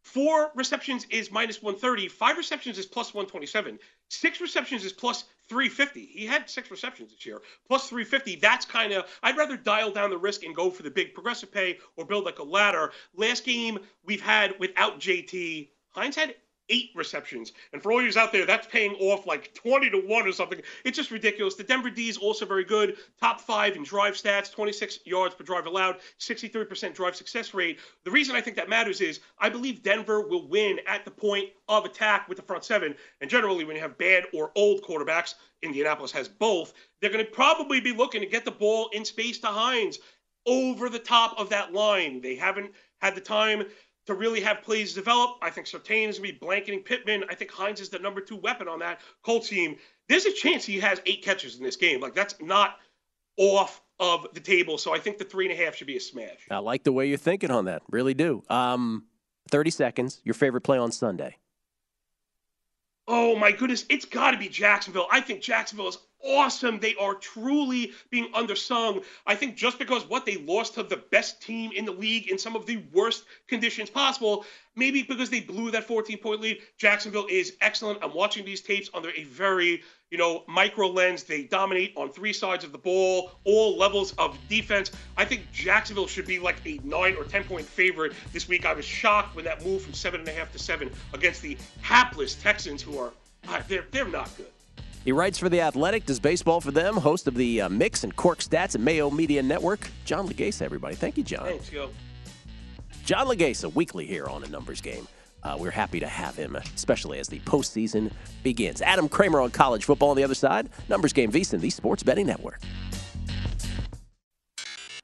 [0.04, 2.08] Four receptions is minus 130.
[2.08, 3.78] Five receptions is plus 127.
[4.10, 6.06] Six receptions is plus 350.
[6.06, 8.38] He had six receptions this year, plus 350.
[8.38, 11.52] That's kind of, I'd rather dial down the risk and go for the big progressive
[11.52, 12.94] pay or build like a ladder.
[13.16, 16.36] Last game we've had without JT, Hines had
[16.72, 17.52] eight receptions.
[17.74, 20.62] And for all you out there, that's paying off like 20 to 1 or something.
[20.84, 21.56] It's just ridiculous.
[21.56, 22.98] The Denver D is also very good.
[23.20, 27.80] Top five in drive stats, 26 yards per drive allowed, 63% drive success rate.
[28.06, 31.50] The reason I think that matters is I believe Denver will win at the point
[31.68, 32.96] of attack with the front seven.
[33.20, 37.32] And generally, when you have bad or old quarterbacks, Indianapolis has both, they're going to
[37.32, 40.00] probably be looking to get the ball in space to Hines
[40.48, 42.22] over the top of that line.
[42.22, 43.64] They haven't had the time
[44.08, 45.38] to really have plays develop.
[45.42, 47.24] I think Surtain is going to be blanketing Pittman.
[47.30, 49.78] I think Hines is the number two weapon on that Colts team.
[50.10, 52.02] There's a chance he has eight catches in this game.
[52.02, 52.78] Like, that's not
[53.38, 54.78] off of the table.
[54.78, 56.48] So I think the three and a half should be a smash.
[56.50, 57.84] I like the way you're thinking on that.
[57.90, 58.44] Really do.
[58.50, 59.06] Um,
[59.50, 60.22] 30 seconds.
[60.24, 61.38] Your favorite play on Sunday?
[63.14, 65.06] Oh my goodness, it's got to be Jacksonville.
[65.12, 66.80] I think Jacksonville is awesome.
[66.80, 69.04] They are truly being undersung.
[69.28, 72.38] I think just because what they lost to the best team in the league in
[72.38, 74.46] some of the worst conditions possible,
[74.78, 78.00] maybe because they blew that 14 point lead, Jacksonville is excellent.
[78.02, 81.24] I'm watching these tapes under a very, you know, micro lens.
[81.24, 84.92] They dominate on three sides of the ball, all levels of defense.
[85.18, 88.66] I think Jacksonville should be like a nine or 10 point favorite this week.
[88.66, 91.58] I was shocked when that moved from seven and a half to seven against the
[91.82, 93.14] hapless Texans, who are,
[93.48, 94.48] uh, they're, they're not good.
[95.06, 98.16] He writes for The Athletic, does baseball for them, host of the uh, Mix and
[98.16, 99.90] Cork Stats and Mayo Media Network.
[100.06, 100.94] John Laghezza, everybody.
[100.94, 101.46] Thank you, John.
[101.46, 101.90] Thanks, yo.
[103.04, 105.08] John Laghezza, weekly here on a numbers game.
[105.44, 108.12] Uh, we're happy to have him, especially as the postseason
[108.44, 108.82] begins.
[108.82, 110.70] Adam Kramer on college football on the other side.
[110.90, 112.60] Numbers game VSIN, the Sports Betting Network.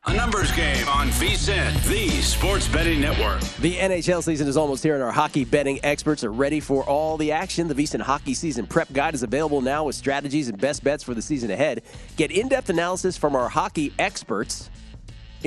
[0.09, 3.41] A numbers game on VSIN, the Sports Betting Network.
[3.59, 7.17] The NHL season is almost here, and our hockey betting experts are ready for all
[7.17, 7.67] the action.
[7.67, 11.13] The VSIN Hockey Season Prep Guide is available now with strategies and best bets for
[11.13, 11.81] the season ahead.
[12.15, 14.69] Get in depth analysis from our hockey experts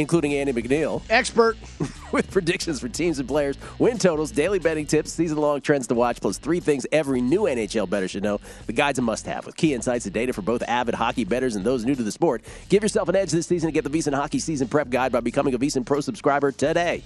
[0.00, 1.02] including Andy McNeil.
[1.08, 1.56] Expert.
[2.12, 5.94] with predictions for teams and players, win totals, daily betting tips, season long trends to
[5.94, 8.40] watch, plus three things every new NHL bettor should know.
[8.66, 11.56] The guide's a must have with key insights and data for both avid hockey bettors
[11.56, 12.42] and those new to the sport.
[12.68, 15.20] Give yourself an edge this season and get the VSIN Hockey Season Prep Guide by
[15.20, 17.02] becoming a VSIN Pro subscriber today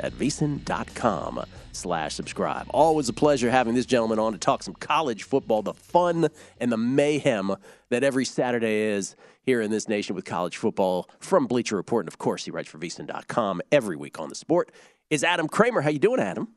[0.00, 2.66] at VSIN.com slash subscribe.
[2.70, 6.72] Always a pleasure having this gentleman on to talk some college football, the fun and
[6.72, 7.54] the mayhem
[7.90, 12.04] that every Saturday is here in this nation with college football from Bleacher Report.
[12.04, 14.70] And of course, he writes for VSIN.com every week on the sport.
[15.10, 15.80] Is Adam Kramer.
[15.80, 16.48] How you doing, Adam?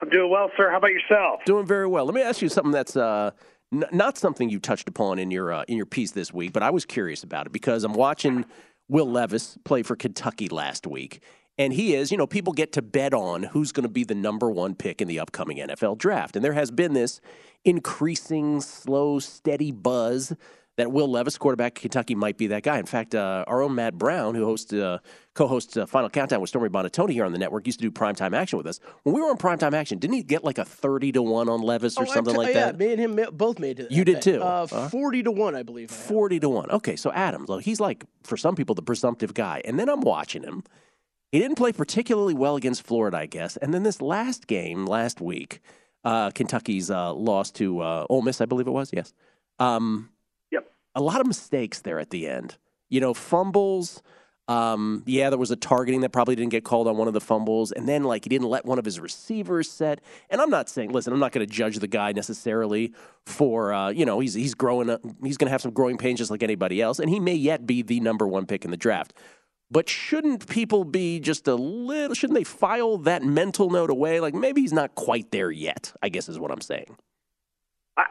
[0.00, 0.70] I'm doing well, sir.
[0.70, 1.40] How about yourself?
[1.44, 2.04] Doing very well.
[2.04, 3.32] Let me ask you something that's uh,
[3.72, 6.62] n- not something you touched upon in your uh, in your piece this week, but
[6.62, 8.44] I was curious about it because I'm watching
[8.88, 11.20] Will Levis play for Kentucky last week,
[11.58, 14.14] and he is, you know, people get to bet on who's going to be the
[14.14, 16.36] number one pick in the upcoming NFL draft.
[16.36, 17.20] And there has been this
[17.64, 20.32] increasing, slow, steady buzz
[20.76, 22.78] that Will Levis, quarterback Kentucky, might be that guy.
[22.78, 24.98] In fact, uh, our own Matt Brown, who hosts, uh,
[25.34, 28.32] co-hosts uh, Final Countdown with Stormy Buonantony here on the network, used to do primetime
[28.36, 28.78] action with us.
[29.02, 31.62] When we were on primetime action, didn't he get like a thirty to one on
[31.62, 32.80] Levis or Oh, something I like yeah, that?
[32.80, 33.90] Yeah, me and him both made it.
[33.90, 34.40] You did too.
[34.40, 35.90] Uh, Uh, Forty to one, I believe.
[35.90, 35.94] I.
[35.94, 36.70] Forty to one.
[36.70, 40.02] Okay, so Adam, look, he's like for some people the presumptive guy, and then I'm
[40.02, 40.62] watching him.
[41.30, 45.20] He didn't play particularly well against Florida, I guess, and then this last game last
[45.20, 45.60] week,
[46.04, 48.90] uh, Kentucky's uh, loss to uh, Ole Miss, I believe it was.
[48.92, 49.12] Yes.
[49.58, 50.10] Um,
[50.50, 50.70] Yep.
[50.94, 52.56] a lot of mistakes there at the end.
[52.88, 54.02] You know, fumbles.
[54.46, 57.20] Um, yeah, there was a targeting that probably didn't get called on one of the
[57.20, 60.00] fumbles, and then like he didn't let one of his receivers set.
[60.30, 62.94] And I'm not saying, listen, I'm not going to judge the guy necessarily
[63.26, 66.18] for uh, you know he's he's growing up, he's going to have some growing pains
[66.18, 68.78] just like anybody else, and he may yet be the number one pick in the
[68.78, 69.12] draft.
[69.70, 72.14] But shouldn't people be just a little?
[72.14, 74.20] Shouldn't they file that mental note away?
[74.20, 75.92] Like maybe he's not quite there yet.
[76.02, 76.96] I guess is what I'm saying.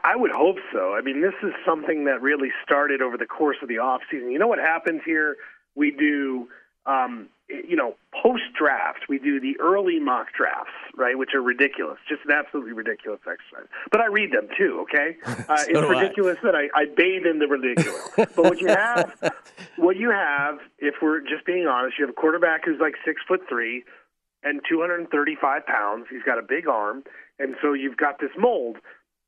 [0.04, 0.92] I, would hope so.
[0.94, 4.30] I mean, this is something that really started over the course of the off season.
[4.30, 5.36] You know what happens here?
[5.74, 6.48] We do,
[6.84, 9.08] um, you know, post draft.
[9.08, 13.68] We do the early mock drafts, right, which are ridiculous, just an absolutely ridiculous exercise.
[13.90, 14.84] But I read them too.
[14.88, 15.16] Okay,
[15.48, 16.00] uh, So it's do I.
[16.00, 18.10] ridiculous that I, I bathe in the ridiculous.
[18.16, 19.12] but what you have,
[19.76, 23.20] what you have, if we're just being honest, you have a quarterback who's like six
[23.26, 23.84] foot three
[24.42, 26.06] and 235 pounds.
[26.10, 27.02] He's got a big arm,
[27.38, 28.76] and so you've got this mold.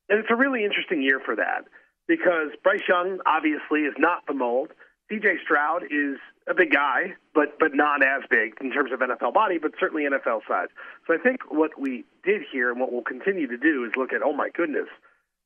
[0.09, 1.65] And it's a really interesting year for that
[2.07, 4.71] because Bryce Young obviously is not the mold.
[5.09, 5.39] C.J.
[5.45, 9.59] Stroud is a big guy, but but not as big in terms of NFL body,
[9.59, 10.69] but certainly NFL size.
[11.07, 14.13] So I think what we did here and what we'll continue to do is look
[14.13, 14.89] at, oh my goodness,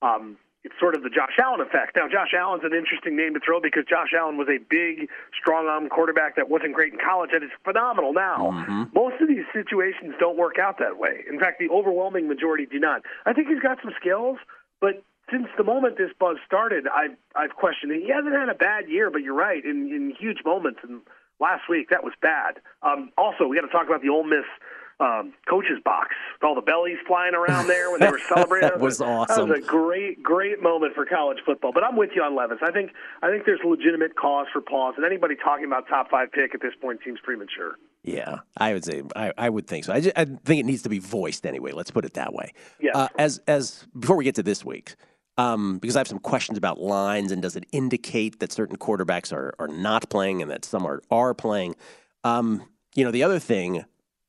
[0.03, 1.95] um, it's sort of the Josh Allen effect.
[1.95, 5.67] Now, Josh Allen's an interesting name to throw because Josh Allen was a big, strong
[5.67, 8.51] arm quarterback that wasn't great in college and is phenomenal now.
[8.51, 8.85] Mm-hmm.
[8.95, 11.21] Most of these situations don't work out that way.
[11.29, 13.03] In fact, the overwhelming majority do not.
[13.27, 14.39] I think he's got some skills,
[14.81, 18.03] but since the moment this buzz started, I've I've questioned it.
[18.03, 20.81] He hasn't had a bad year, but you're right in in huge moments.
[20.83, 21.01] And
[21.41, 22.61] last week that was bad.
[22.83, 24.45] Um, also, we got to talk about the Ole Miss
[25.01, 28.69] um, coaches box with all the bellies flying around there when they were celebrating.
[28.69, 29.49] that was awesome.
[29.49, 31.73] That was a great, great moment for college football.
[31.73, 32.59] But I'm with you on Levis.
[32.63, 36.31] I think I think there's legitimate cause for pause, and anybody talking about top five
[36.33, 37.77] pick at this point seems premature.
[38.03, 39.93] Yeah, I would say I, I would think so.
[39.93, 41.73] I, just, I think it needs to be voiced anyway.
[41.73, 42.53] Let's put it that way.
[42.79, 42.93] Yeah.
[42.95, 44.95] Uh, as as before we get to this week,
[45.37, 49.33] um, because I have some questions about lines and does it indicate that certain quarterbacks
[49.33, 51.75] are are not playing and that some are are playing.
[52.23, 52.63] Um,
[52.95, 53.85] you know, the other thing,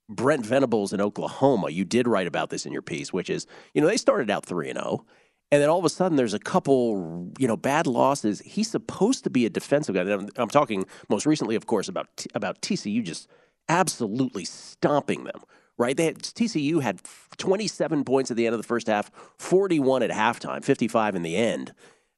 [0.10, 1.70] Brent Venables in Oklahoma.
[1.70, 4.46] You did write about this in your piece, which is you know they started out
[4.46, 5.06] three and zero.
[5.52, 8.42] And then all of a sudden, there's a couple, you know, bad losses.
[8.42, 10.02] He's supposed to be a defensive guy.
[10.02, 13.30] I'm, I'm talking most recently, of course, about about TCU just
[13.70, 15.42] absolutely stomping them.
[15.78, 15.98] Right?
[15.98, 17.02] They had, TCU had
[17.38, 21.36] 27 points at the end of the first half, 41 at halftime, 55 in the
[21.36, 21.74] end.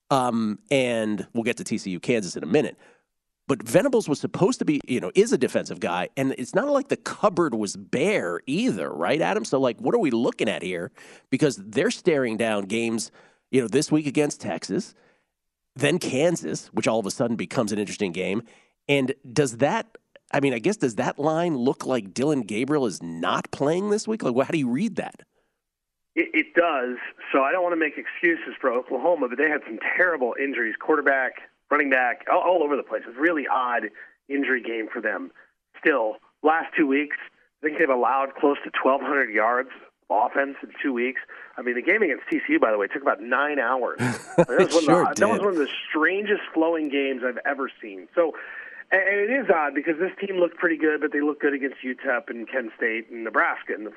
[0.10, 2.78] Um, and we'll get to TCU Kansas in a minute.
[3.48, 6.67] But Venables was supposed to be, you know, is a defensive guy, and it's not
[6.67, 9.46] like the cupboard was bare either, right, Adam?
[9.46, 10.91] So, like, what are we looking at here?
[11.30, 13.10] Because they're staring down games,
[13.50, 14.93] you know, this week against Texas,
[15.78, 18.43] then Kansas, which all of a sudden becomes an interesting game.
[18.89, 19.98] And does that
[20.32, 24.08] I mean, I guess does that line look like Dillon Gabriel is not playing this
[24.08, 24.24] week?
[24.24, 25.24] Like, well, how do you read that?
[26.16, 26.98] It, it does.
[27.32, 30.76] So I don't want to make excuses for Oklahoma, but they had some terrible injuries.
[30.80, 31.34] Quarterback,
[31.72, 33.04] running back, all, all over the place.
[33.08, 33.84] It's a really odd
[34.28, 35.32] injury game for them.
[35.80, 37.16] Still, last two weeks,
[37.62, 39.70] I think they've allowed close to 1,200 yards
[40.10, 41.22] of offense in two weeks.
[41.58, 44.00] I mean, the game against TCU, by the way, took about nine hours.
[44.38, 47.40] That was, one, sure of the, that was one of the strangest flowing games I've
[47.44, 48.08] ever seen.
[48.13, 48.34] So
[48.91, 51.78] and it is odd because this team looked pretty good, but they look good against
[51.84, 53.89] UTEP and Kent State and Nebraska, and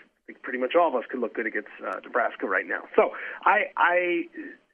[0.43, 2.83] pretty much all of us could look good against uh, Nebraska right now.
[2.97, 3.13] So
[3.45, 4.25] I, I,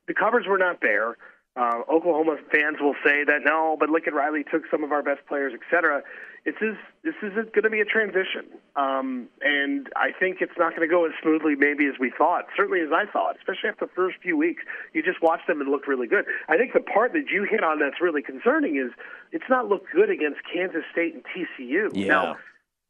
[0.08, 1.16] the covers were not there.
[1.56, 5.26] Uh, Oklahoma fans will say that no, but Lincoln Riley took some of our best
[5.26, 6.02] players, etc.
[6.46, 10.76] This is this is going to be a transition, um, and I think it's not
[10.76, 12.46] going to go as smoothly maybe as we thought.
[12.56, 14.62] Certainly as I thought, especially after the first few weeks.
[14.94, 16.24] You just watched them and looked really good.
[16.48, 18.94] I think the part that you hit on that's really concerning is
[19.32, 21.90] it's not looked good against Kansas State and TCU.
[21.92, 22.06] Yeah.
[22.06, 22.36] Now,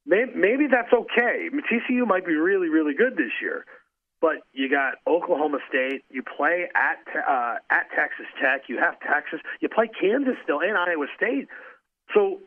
[0.05, 1.49] maybe, maybe that's okay.
[1.49, 3.64] I mean, TCU might be really really good this year
[4.21, 6.05] but you got Oklahoma State.
[6.11, 8.69] You play at uh, at Texas Tech.
[8.69, 9.40] You have Texas.
[9.61, 11.49] You play Kansas still and Iowa State.
[12.14, 12.40] So,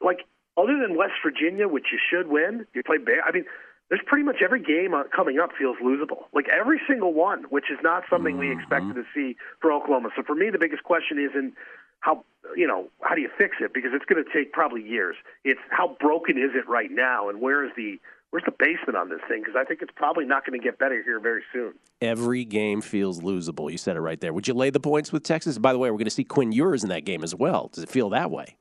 [0.00, 3.22] like other than West Virginia, which you should win, you play Bear.
[3.24, 3.44] I mean,
[3.88, 6.24] there's pretty much every game uh, coming up feels losable.
[6.32, 10.10] Like every single one, which is not something we expected to see for Oklahoma.
[10.16, 11.54] So for me, the biggest question isn't
[11.98, 12.24] how
[12.56, 15.16] you know how do you fix it because it's going to take probably years.
[15.44, 17.98] It's how broken is it right now, and where is the
[18.30, 19.40] where's the basement on this thing?
[19.40, 21.74] Because I think it's probably not going to get better here very soon.
[22.00, 23.70] Every game feels losable.
[23.70, 24.32] You said it right there.
[24.32, 25.58] Would you lay the points with Texas?
[25.58, 27.70] By the way, we're going to see Quinn Ewers in that game as well.
[27.72, 28.56] Does it feel that way?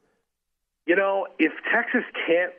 [0.90, 2.52] You know, if Texas can't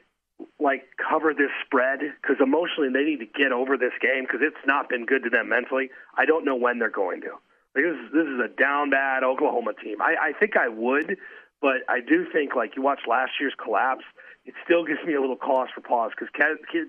[0.60, 4.64] like cover this spread because emotionally they need to get over this game because it's
[4.64, 5.90] not been good to them mentally.
[6.16, 7.34] I don't know when they're going to.
[7.74, 10.00] Like, this, is, this is a down bad Oklahoma team.
[10.00, 11.18] I, I think I would,
[11.60, 14.04] but I do think like you watched last year's collapse
[14.46, 16.28] it still gives me a little cause for pause because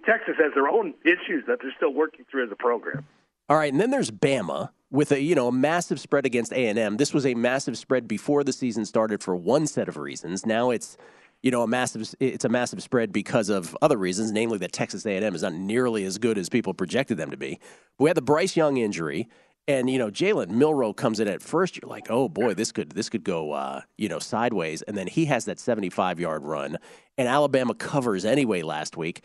[0.06, 3.06] Texas has their own issues that they're still working through as a program.
[3.50, 6.68] All right, and then there's Bama with a you know a massive spread against A
[6.68, 6.98] and M.
[6.98, 10.46] This was a massive spread before the season started for one set of reasons.
[10.46, 10.98] Now it's
[11.44, 15.06] you know a massive it's a massive spread because of other reasons, namely that Texas
[15.06, 17.60] A and M is not nearly as good as people projected them to be.
[18.00, 19.28] we had the Bryce Young injury.
[19.68, 21.80] And you know, Jalen Milroe comes in at first.
[21.80, 24.82] You're like, oh boy, this could this could go uh, you know sideways.
[24.82, 26.78] And then he has that 75 yard run,
[27.18, 29.24] and Alabama covers anyway last week.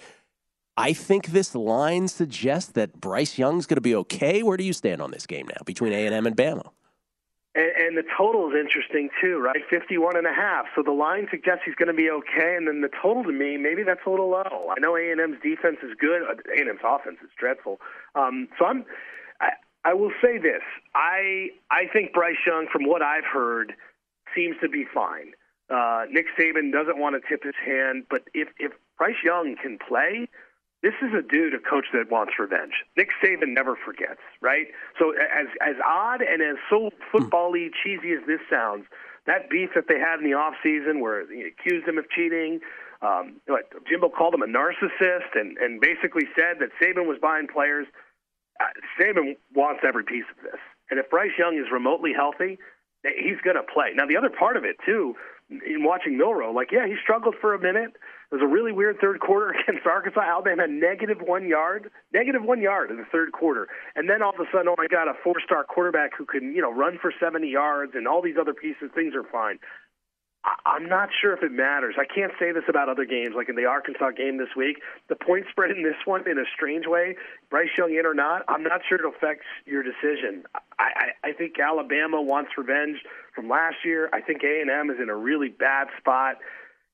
[0.76, 4.42] I think this line suggests that Bryce Young's going to be okay.
[4.42, 6.70] Where do you stand on this game now between A and M and Bama?
[7.56, 9.64] And, and the total is interesting too, right?
[9.68, 10.66] 51 and a half.
[10.76, 13.56] So the line suggests he's going to be okay, and then the total to me,
[13.56, 14.68] maybe that's a little low.
[14.70, 16.22] I know A and M's defense is good.
[16.22, 17.80] A and M's offense is dreadful.
[18.14, 18.84] Um, so I'm.
[19.40, 19.50] I,
[19.84, 20.62] I will say this:
[20.94, 23.72] I I think Bryce Young, from what I've heard,
[24.34, 25.32] seems to be fine.
[25.70, 29.78] Uh, Nick Saban doesn't want to tip his hand, but if if Bryce Young can
[29.78, 30.28] play,
[30.82, 32.84] this is a dude, a coach that wants revenge.
[32.96, 34.66] Nick Saban never forgets, right?
[34.98, 38.84] So as as odd and as so football-y, cheesy as this sounds,
[39.26, 42.60] that beef that they had in the off season, where he accused him of cheating.
[43.02, 43.40] Um,
[43.88, 47.86] Jimbo called him a narcissist, and and basically said that Saban was buying players.
[48.60, 48.64] Uh,
[48.98, 50.60] Saban wants every piece of this,
[50.90, 52.58] and if Bryce Young is remotely healthy,
[53.02, 53.92] he's going to play.
[53.94, 55.14] Now, the other part of it too,
[55.48, 57.94] in watching Milroe, like yeah, he struggled for a minute.
[58.30, 60.20] It was a really weird third quarter against Arkansas.
[60.20, 64.40] Alabama negative one yard, negative one yard in the third quarter, and then all of
[64.40, 67.48] a sudden, oh my God, a four-star quarterback who can you know run for 70
[67.48, 68.90] yards and all these other pieces.
[68.94, 69.58] Things are fine.
[70.64, 71.96] I'm not sure if it matters.
[71.98, 74.80] I can't say this about other games, like in the Arkansas game this week.
[75.08, 77.16] The point spread in this one, in a strange way,
[77.50, 80.44] Bryce Young in or not, I'm not sure it affects your decision.
[80.78, 82.98] I, I, I think Alabama wants revenge
[83.36, 84.08] from last year.
[84.12, 86.36] I think A&M is in a really bad spot.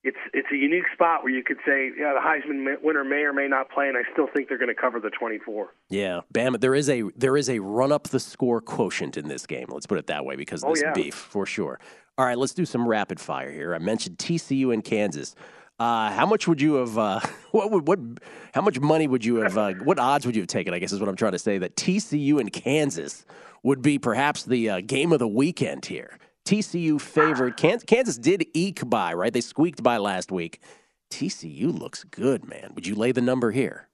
[0.04, 3.32] It's it's a unique spot where you could say, yeah, the Heisman winner may or
[3.32, 5.72] may not play, and I still think they're going to cover the 24.
[5.90, 6.60] Yeah, Bama.
[6.60, 9.66] There is a there is a run up the score quotient in this game.
[9.68, 10.92] Let's put it that way because of Oh, this yeah.
[10.92, 11.78] beef for sure.
[12.18, 13.76] All right, let's do some rapid fire here.
[13.76, 15.36] I mentioned TCU and Kansas.
[15.78, 16.98] Uh, how much would you have?
[16.98, 17.20] Uh,
[17.52, 18.00] what would what?
[18.54, 19.56] How much money would you have?
[19.56, 20.74] Uh, what odds would you have taken?
[20.74, 21.58] I guess is what I'm trying to say.
[21.58, 23.24] That TCU and Kansas
[23.62, 26.18] would be perhaps the uh, game of the weekend here.
[26.44, 27.56] TCU favored.
[27.56, 29.32] Kansas, Kansas did eke by right.
[29.32, 30.60] They squeaked by last week.
[31.10, 32.72] TCU looks good, man.
[32.74, 33.88] Would you lay the number here?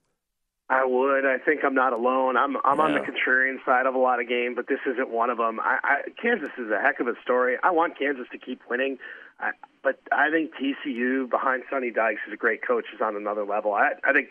[0.71, 1.25] I would.
[1.25, 2.37] I think I'm not alone.
[2.37, 5.31] I'm I'm on the contrarian side of a lot of games, but this isn't one
[5.31, 5.59] of them.
[5.61, 7.57] I, I, Kansas is a heck of a story.
[7.63, 8.99] I want Kansas to keep winning,
[9.41, 12.85] I, but I think TCU behind Sonny Dykes is a great coach.
[12.95, 13.73] Is on another level.
[13.73, 14.29] I, I think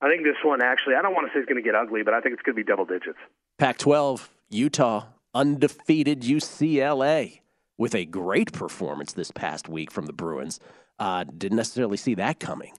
[0.00, 0.94] I think this one actually.
[0.94, 2.54] I don't want to say it's going to get ugly, but I think it's going
[2.54, 3.18] to be double digits.
[3.58, 7.41] Pac 12, Utah, undefeated UCLA
[7.82, 10.60] with a great performance this past week from the Bruins.
[11.00, 12.72] Uh, didn't necessarily see that coming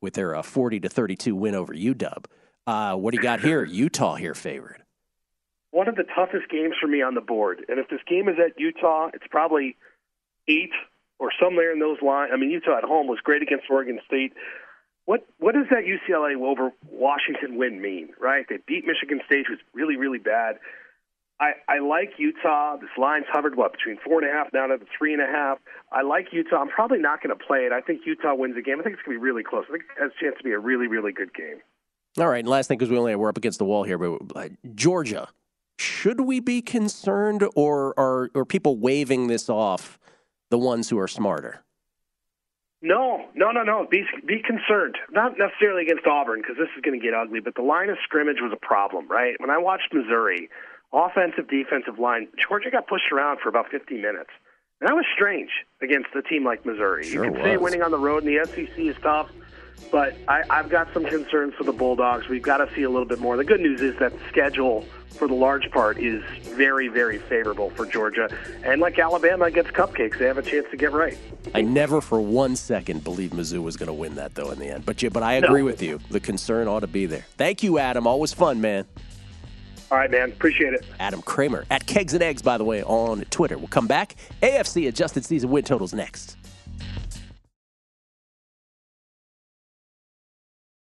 [0.00, 2.24] with their uh, 40 to 32 win over UW.
[2.66, 3.64] Uh, what do you got here?
[3.64, 4.82] Utah here favored.
[5.72, 8.36] One of the toughest games for me on the board, and if this game is
[8.42, 9.76] at Utah, it's probably
[10.48, 10.72] eight
[11.18, 12.30] or somewhere in those lines.
[12.32, 14.32] I mean, Utah at home was great against Oregon State.
[15.04, 18.08] What what does that UCLA over Washington win mean?
[18.18, 18.46] Right?
[18.48, 20.56] They beat Michigan State, who's really really bad.
[21.38, 22.76] I, I like Utah.
[22.76, 25.26] This line's hovered what between four and a half down to the three and a
[25.26, 25.58] half.
[25.92, 26.56] I like Utah.
[26.56, 27.72] I'm probably not going to play it.
[27.72, 28.80] I think Utah wins the game.
[28.80, 29.64] I think it's going to be really close.
[29.68, 31.60] I think it has a chance to be a really really good game.
[32.18, 34.18] All right, and last thing because we only we're up against the wall here, but
[34.34, 35.28] uh, Georgia,
[35.78, 39.98] should we be concerned, or are are people waving this off?
[40.48, 41.64] The ones who are smarter.
[42.80, 43.86] No, no, no, no.
[43.90, 44.96] Be be concerned.
[45.10, 47.40] Not necessarily against Auburn because this is going to get ugly.
[47.40, 49.34] But the line of scrimmage was a problem, right?
[49.38, 50.48] When I watched Missouri,
[50.92, 54.30] offensive, defensive line, Georgia got pushed around for about 50 minutes.
[54.80, 55.50] And that was strange
[55.82, 57.04] against a team like Missouri.
[57.04, 57.64] Sure you can say was.
[57.64, 59.30] winning on the road in the SEC is tough,
[59.90, 62.28] but I, I've got some concerns for the Bulldogs.
[62.28, 63.36] We've got to see a little bit more.
[63.38, 67.70] The good news is that the schedule, for the large part, is very, very favorable
[67.70, 68.28] for Georgia.
[68.64, 71.16] And like Alabama against Cupcakes, they have a chance to get right.
[71.54, 74.66] I never for one second believed Mizzou was going to win that though in the
[74.68, 74.84] end.
[74.84, 75.66] But yeah, but I agree No.
[75.66, 76.00] with you.
[76.10, 77.24] The concern ought to be there.
[77.38, 78.06] Thank you, Adam.
[78.06, 78.84] Always fun, man.
[79.90, 80.30] All right, man.
[80.30, 80.84] Appreciate it.
[80.98, 83.56] Adam Kramer at Kegs and Eggs, by the way, on Twitter.
[83.56, 84.16] We'll come back.
[84.42, 86.36] AFC adjusted season win totals next.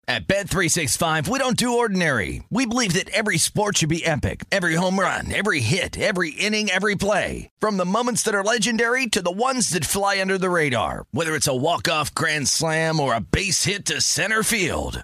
[0.07, 2.43] At Bet365, we don't do ordinary.
[2.51, 4.45] We believe that every sport should be epic.
[4.51, 7.49] Every home run, every hit, every inning, every play.
[7.57, 11.07] From the moments that are legendary to the ones that fly under the radar.
[11.09, 15.03] Whether it's a walk-off grand slam or a base hit to center field.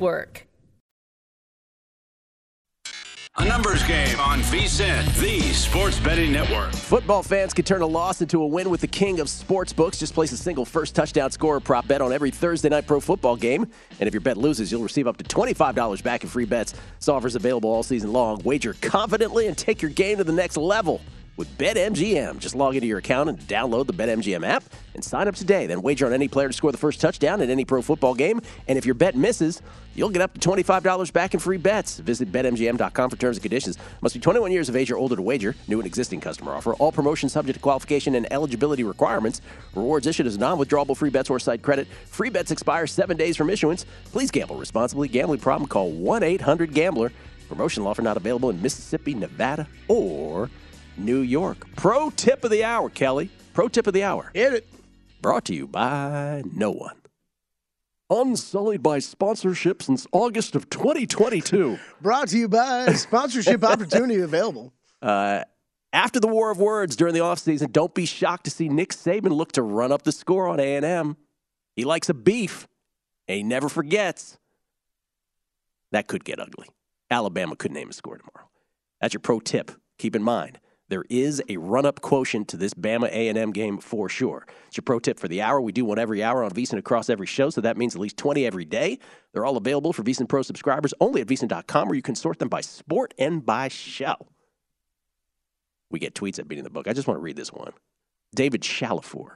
[3.37, 6.73] A numbers game on VSIN, the sports betting network.
[6.73, 9.99] Football fans can turn a loss into a win with the king of sports books.
[9.99, 13.35] Just place a single first touchdown scorer prop bet on every Thursday night pro football
[13.35, 13.61] game.
[13.99, 16.73] And if your bet loses, you'll receive up to $25 back in free bets.
[16.97, 18.41] This offer is available all season long.
[18.43, 20.99] Wager confidently and take your game to the next level
[21.37, 22.39] with BetMGM.
[22.39, 24.63] Just log into your account and download the BetMGM app
[24.93, 25.65] and sign up today.
[25.65, 28.41] Then wager on any player to score the first touchdown in any pro football game.
[28.67, 29.61] And if your bet misses,
[29.95, 31.99] you'll get up to $25 back in free bets.
[31.99, 33.77] Visit BetMGM.com for terms and conditions.
[34.01, 35.55] Must be 21 years of age or older to wager.
[35.67, 36.73] New and existing customer offer.
[36.73, 39.41] All promotions subject to qualification and eligibility requirements.
[39.73, 41.87] Rewards issued as non-withdrawable free bets or site credit.
[42.07, 43.85] Free bets expire seven days from issuance.
[44.11, 45.07] Please gamble responsibly.
[45.07, 45.67] Gambling problem?
[45.67, 47.11] Call 1-800-GAMBLER.
[47.47, 50.49] Promotional offer not available in Mississippi, Nevada, or
[50.97, 51.65] New York.
[51.75, 53.29] Pro tip of the hour, Kelly.
[53.53, 54.31] Pro tip of the hour.
[54.33, 54.67] Hit it.
[55.21, 56.95] Brought to you by no one.
[58.09, 61.77] Unsullied by sponsorship since August of 2022.
[62.01, 64.73] Brought to you by sponsorship opportunity available.
[65.01, 65.43] Uh,
[65.93, 69.31] after the war of words during the offseason, don't be shocked to see Nick Saban
[69.31, 71.17] look to run up the score on A&M.
[71.75, 72.67] He likes a beef,
[73.27, 74.37] and he never forgets.
[75.91, 76.67] That could get ugly.
[77.09, 78.49] Alabama could name a score tomorrow.
[79.01, 79.71] That's your pro tip.
[79.97, 80.59] Keep in mind,
[80.91, 84.45] there is a run-up quotient to this Bama A&M game for sure.
[84.67, 85.61] It's your pro tip for the hour.
[85.61, 88.17] We do one every hour on VSiN across every show, so that means at least
[88.17, 88.99] 20 every day.
[89.31, 92.49] They're all available for VSiN Pro subscribers only at VSiN.com, where you can sort them
[92.49, 94.15] by sport and by show.
[95.89, 96.89] We get tweets at Beating the Book.
[96.89, 97.71] I just want to read this one.
[98.35, 99.29] David Shalafour.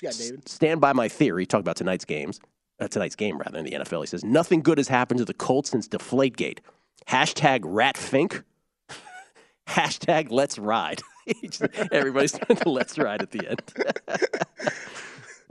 [0.00, 0.48] Got David.
[0.48, 1.44] Stand by my theory.
[1.44, 2.38] Talk about tonight's games.
[2.78, 4.02] Uh, tonight's game, rather, in the NFL.
[4.02, 6.58] He says, nothing good has happened to the Colts since Deflategate.
[7.08, 8.44] Hashtag ratfink.
[9.68, 11.02] Hashtag let's ride.
[11.92, 13.62] Everybody's doing the let's ride at the end.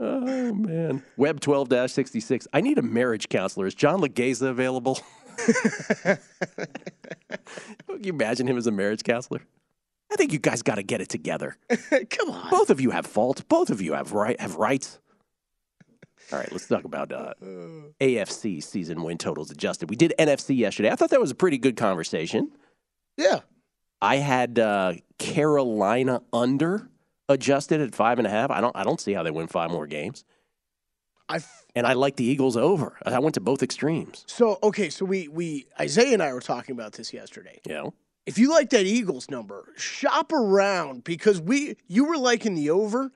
[0.00, 1.02] oh, man.
[1.16, 2.48] Web 12 66.
[2.52, 3.66] I need a marriage counselor.
[3.66, 5.00] Is John Laghezza available?
[6.02, 6.18] Can
[8.02, 9.42] you imagine him as a marriage counselor?
[10.10, 11.56] I think you guys got to get it together.
[12.10, 12.50] Come on.
[12.50, 13.46] Both of you have fault.
[13.48, 14.98] Both of you have right have rights.
[16.32, 17.34] All right, let's talk about uh,
[18.00, 19.90] AFC season win totals adjusted.
[19.90, 20.90] We did NFC yesterday.
[20.90, 22.50] I thought that was a pretty good conversation.
[23.16, 23.40] Yeah.
[24.00, 26.88] I had uh, Carolina under
[27.28, 28.50] adjusted at five and a half.
[28.50, 28.76] I don't.
[28.76, 30.24] I don't see how they win five more games.
[31.28, 31.40] I
[31.74, 32.98] and I like the Eagles over.
[33.04, 34.24] I went to both extremes.
[34.26, 37.60] So okay, so we we Isaiah and I were talking about this yesterday.
[37.66, 37.90] Yeah.
[38.26, 43.12] If you like that Eagles number, shop around because we you were liking the over.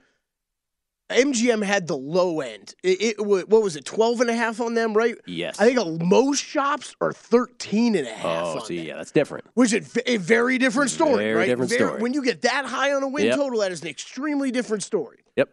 [1.10, 2.74] MGM had the low end.
[2.82, 5.16] It, it what was it, 12 and a half on them, right?
[5.26, 5.60] Yes.
[5.60, 8.44] I think most shops are 13 and a half.
[8.46, 9.44] Oh, see, yeah, that's different.
[9.54, 11.46] Which is a very different story, Very right?
[11.46, 12.00] different story.
[12.00, 13.36] When you get that high on a win Yep.
[13.36, 15.18] total, that is an extremely different story.
[15.36, 15.50] Yep.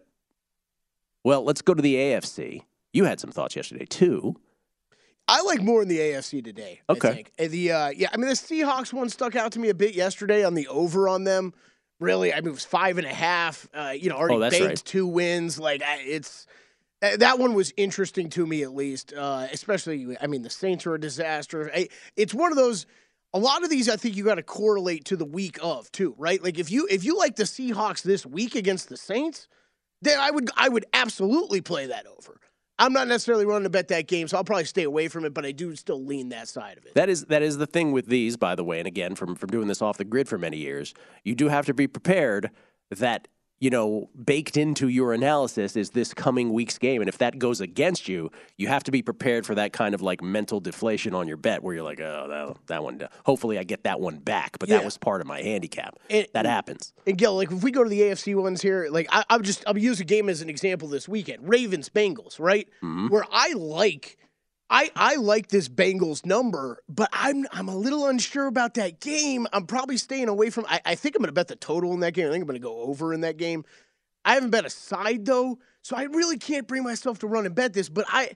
[1.24, 2.62] Well, let's go to the AFC.
[2.94, 4.36] You had some thoughts yesterday too.
[5.28, 6.80] I like more in the AFC today.
[6.90, 7.10] Okay.
[7.10, 7.32] I think.
[7.52, 10.46] The uh, yeah, I mean the Seahawks one stuck out to me a bit yesterday
[10.46, 11.54] on the over on them.
[12.00, 13.68] Really, I mean it was five and a half.
[13.74, 14.82] Uh, you know, already Oh, banked right.
[14.86, 15.60] two wins.
[15.60, 16.46] Like it's
[17.02, 19.14] uh, that one was interesting to me at least.
[19.14, 21.72] Uh, especially, I mean the Saints are a disaster.
[21.74, 22.86] I, it's one of those.
[23.34, 26.16] A lot of these, I think you got to correlate to the week of too,
[26.18, 26.42] right?
[26.42, 29.48] Like if you if you like the Seahawks this week against the Saints,
[30.02, 32.40] then I would I would absolutely play that over.
[32.80, 35.34] I'm not necessarily running to bet that game, so I'll probably stay away from it.
[35.34, 36.94] But I do still lean that side of it.
[36.94, 38.80] That is that is the thing with these, by the way.
[38.80, 41.66] And again, from from doing this off the grid for many years, you do have
[41.66, 42.52] to be prepared
[42.92, 43.28] that
[43.60, 47.60] you know baked into your analysis is this coming week's game, and if that goes
[47.62, 51.28] against you, you have to be prepared for that kind of like mental deflation on
[51.28, 53.02] your bet, where you're like, oh, that, that one.
[53.26, 54.78] Hopefully, I get that one back, but Yeah.
[54.78, 55.98] that was part of my handicap.
[56.10, 56.94] And- that happens.
[57.08, 59.64] And Gil, like if we go to the AFC ones here, like I, I'm just
[59.66, 61.48] I'll use a game as an example this weekend.
[61.48, 62.68] Ravens Bengals, right?
[62.84, 63.08] Mm-hmm.
[63.08, 64.18] Where I like
[64.70, 69.48] I I like this Bengals number, but I'm I'm a little unsure about that game.
[69.54, 72.14] I'm probably staying away from I, I think I'm gonna bet the total in that
[72.14, 72.28] game.
[72.28, 73.64] I think I'm gonna go over in that game.
[74.26, 77.56] I haven't bet a side though, so I really can't bring myself to run and
[77.56, 78.32] bet this, but I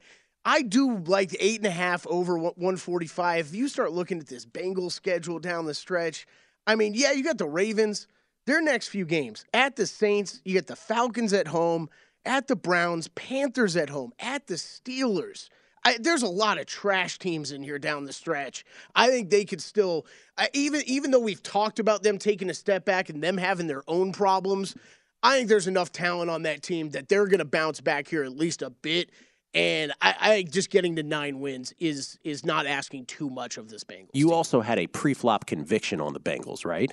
[0.45, 3.47] I do like eight and a half over 145.
[3.47, 6.25] If you start looking at this Bengals schedule down the stretch,
[6.65, 8.07] I mean, yeah, you got the Ravens.
[8.47, 11.89] Their next few games at the Saints, you get the Falcons at home,
[12.25, 15.49] at the Browns, Panthers at home, at the Steelers.
[15.84, 18.63] I, there's a lot of trash teams in here down the stretch.
[18.95, 20.05] I think they could still,
[20.38, 23.67] I, even even though we've talked about them taking a step back and them having
[23.67, 24.75] their own problems,
[25.23, 28.23] I think there's enough talent on that team that they're going to bounce back here
[28.23, 29.09] at least a bit.
[29.53, 33.69] And I, I just getting to nine wins is is not asking too much of
[33.69, 34.09] this Bengals.
[34.13, 36.91] You also had a pre-flop conviction on the Bengals, right?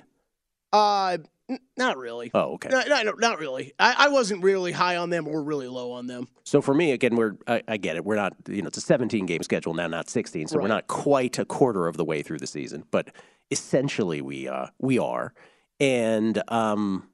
[0.73, 1.19] Uh,
[1.77, 2.31] not really.
[2.33, 2.69] Oh, okay.
[2.69, 3.73] No, no, no, not really.
[3.79, 6.27] I, I wasn't really high on them or really low on them.
[6.43, 8.05] So for me, again, we're I, I get it.
[8.05, 10.47] We're not, you know, it's a 17 game schedule now, not 16.
[10.47, 13.09] So we're not quite a quarter of the way through the season, but
[13.51, 15.33] essentially we uh we are.
[15.79, 17.07] And um,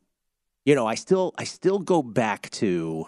[0.65, 3.07] you know, I still I still go back to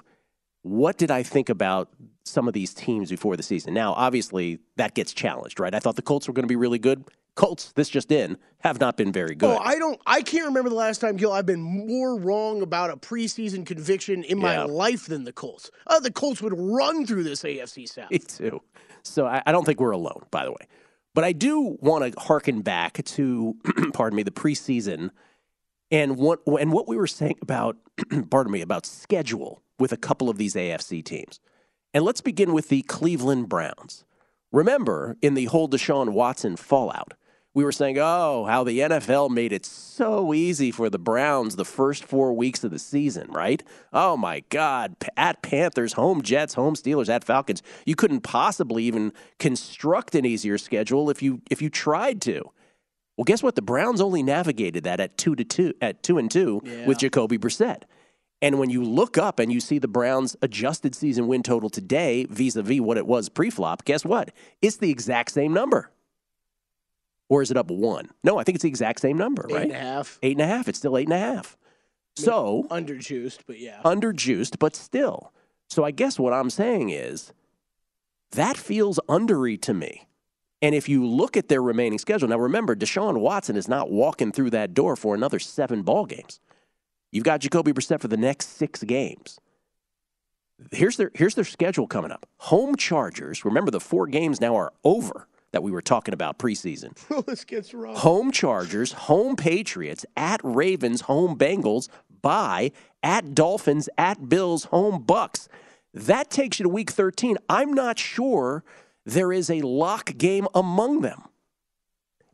[0.62, 1.90] what did I think about
[2.26, 3.74] some of these teams before the season?
[3.74, 5.74] Now, obviously, that gets challenged, right?
[5.74, 7.04] I thought the Colts were going to be really good.
[7.38, 9.50] Colts, this just in, have not been very good.
[9.50, 10.00] Oh, I don't.
[10.06, 11.32] I can't remember the last time, Gil.
[11.32, 14.64] I've been more wrong about a preseason conviction in my Yeah.
[14.64, 15.72] life than the Colts.
[15.86, 18.12] Uh, the Colts would run through this AFC South.
[18.12, 18.62] Me too.
[19.04, 20.68] So I, I don't think we're alone, by the way.
[21.14, 23.56] But I do want to harken back to,
[23.94, 25.12] pardon me, the preseason
[25.90, 27.78] and what and what we were saying about,
[28.30, 31.40] pardon me, about schedule with a couple of these AFC teams.
[31.94, 34.06] And let's begin with the Cleveland Browns.
[34.52, 37.14] Remember, in the whole Deshaun Watson fallout,
[37.58, 41.66] we were saying, oh, how the NFL made it so easy for the Browns the
[41.66, 43.64] first four weeks of the season, right?
[43.92, 49.12] Oh my God, at Panthers, home Jets, home Steelers, at Falcons, you couldn't possibly even
[49.40, 52.44] construct an easier schedule if you if you tried to.
[53.18, 53.56] Well, guess what?
[53.56, 57.40] The Browns only navigated that at two to two, at two and two with Jacoby
[57.40, 57.86] Brissett.
[58.40, 62.28] And when you look up and you see the Browns' adjusted season win total today
[62.30, 64.30] vis-a-vis what it was pre-flop, guess what?
[64.62, 65.90] It's the exact same number.
[67.30, 68.10] Or is it up one?
[68.24, 69.64] No, I think it's the exact same number, Eight right?
[69.64, 70.20] and a half.
[70.24, 70.68] Eight and a half.
[70.68, 71.58] It's still eight and a half.
[72.16, 73.80] So Underjuiced, but yeah.
[73.86, 75.32] underjuiced, but still.
[75.70, 77.34] So I guess what I'm saying is
[78.32, 80.08] that feels undery to me.
[80.62, 84.32] And if you look at their remaining schedule, now remember, Deshaun Watson is not walking
[84.32, 86.40] through that door for another seven ball games.
[87.12, 89.40] You've got Jacoby Brissett for the next six games.
[90.72, 92.26] Here's their here's their schedule coming up.
[92.40, 93.46] Home Chargers.
[93.46, 96.94] Remember, the four games now are over that we were talking about preseason.
[97.26, 97.98] this gets rough.
[97.98, 101.90] Home Chargers, home Patriots, at Ravens, home Bengals,
[102.22, 102.72] by
[103.04, 105.48] at Dolphins, at Bills, home Bucks.
[105.94, 107.38] That takes you to week 13.
[107.50, 108.64] I'm not sure
[109.06, 111.24] there is a lock game among them.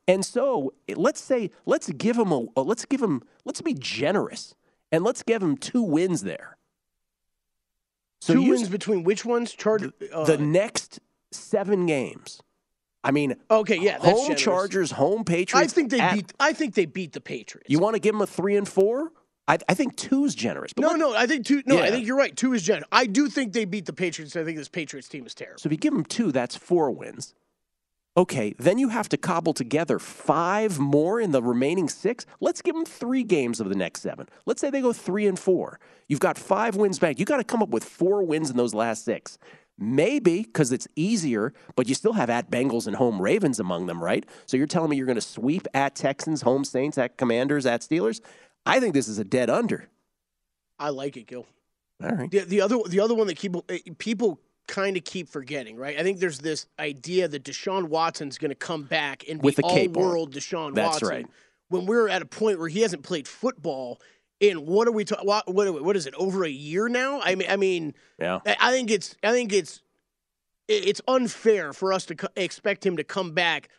[0.07, 4.53] And so let's say let's give them a let's give them let's be generous
[4.91, 6.57] and let's give them two wins there.
[8.19, 9.53] So Two wins between which ones?
[9.53, 9.91] Charger.
[10.13, 10.99] Uh, the next
[11.31, 12.41] seven games.
[13.03, 13.97] I mean, okay, yeah.
[13.99, 14.41] Home generous.
[14.41, 15.71] Chargers, home Patriots.
[15.71, 16.33] I think they at- beat.
[16.39, 17.69] I think they beat the Patriots.
[17.69, 19.11] You want to give them a three and four?
[19.47, 20.71] I, I think is generous.
[20.77, 21.13] No, no.
[21.13, 21.63] I think two.
[21.65, 22.35] No, I think you're right.
[22.35, 22.87] Two is generous.
[22.93, 24.37] I do think they beat the Patriots.
[24.37, 25.59] I think this Patriots team is terrible.
[25.59, 27.33] So if you give them two, that's four wins.
[28.15, 32.27] Okay, then you have to cobble together five more in the remaining six.
[32.39, 34.29] Let's give them three games of the next seven.
[34.45, 35.79] Let's say they go three and four.
[36.07, 37.17] You've got five wins back.
[37.17, 39.39] You got to come up with four wins in those last six.
[39.77, 44.03] Maybe because it's easier, but you still have at Bengals and home Ravens among them,
[44.03, 44.25] right?
[44.45, 47.81] So you're telling me you're going to sweep at Texans, home Saints, at Commanders, at
[47.81, 48.21] Steelers?
[48.65, 49.89] I think this is a dead under.
[50.77, 51.47] I like it, Gil.
[52.03, 52.29] All right.
[52.29, 55.99] The, the other the other one that people eh, people kind of keep forgetting, right?
[55.99, 59.61] I think there's this idea that Deshaun Watson's going to come back and With be
[59.61, 61.07] the cape all-world Deshaun That's Watson.
[61.09, 61.27] right.
[61.69, 63.99] When we're at a point where he hasn't played football
[64.43, 65.25] in what are we talking?
[65.25, 66.13] What, what what is it?
[66.15, 67.21] Over a year now?
[67.21, 68.39] I mean, I mean, Yeah.
[68.45, 69.81] I think it's I think it's
[70.67, 73.69] it's unfair for us to co- expect him to come back.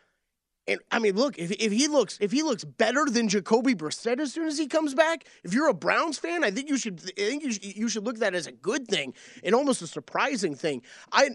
[0.67, 4.19] And I mean, look, if, if he looks if he looks better than Jacoby Brissett
[4.19, 6.99] as soon as he comes back, if you're a Browns fan, I think you should
[7.15, 9.13] I think you should, you should look at that as a good thing
[9.43, 10.81] and almost a surprising thing.
[11.11, 11.29] I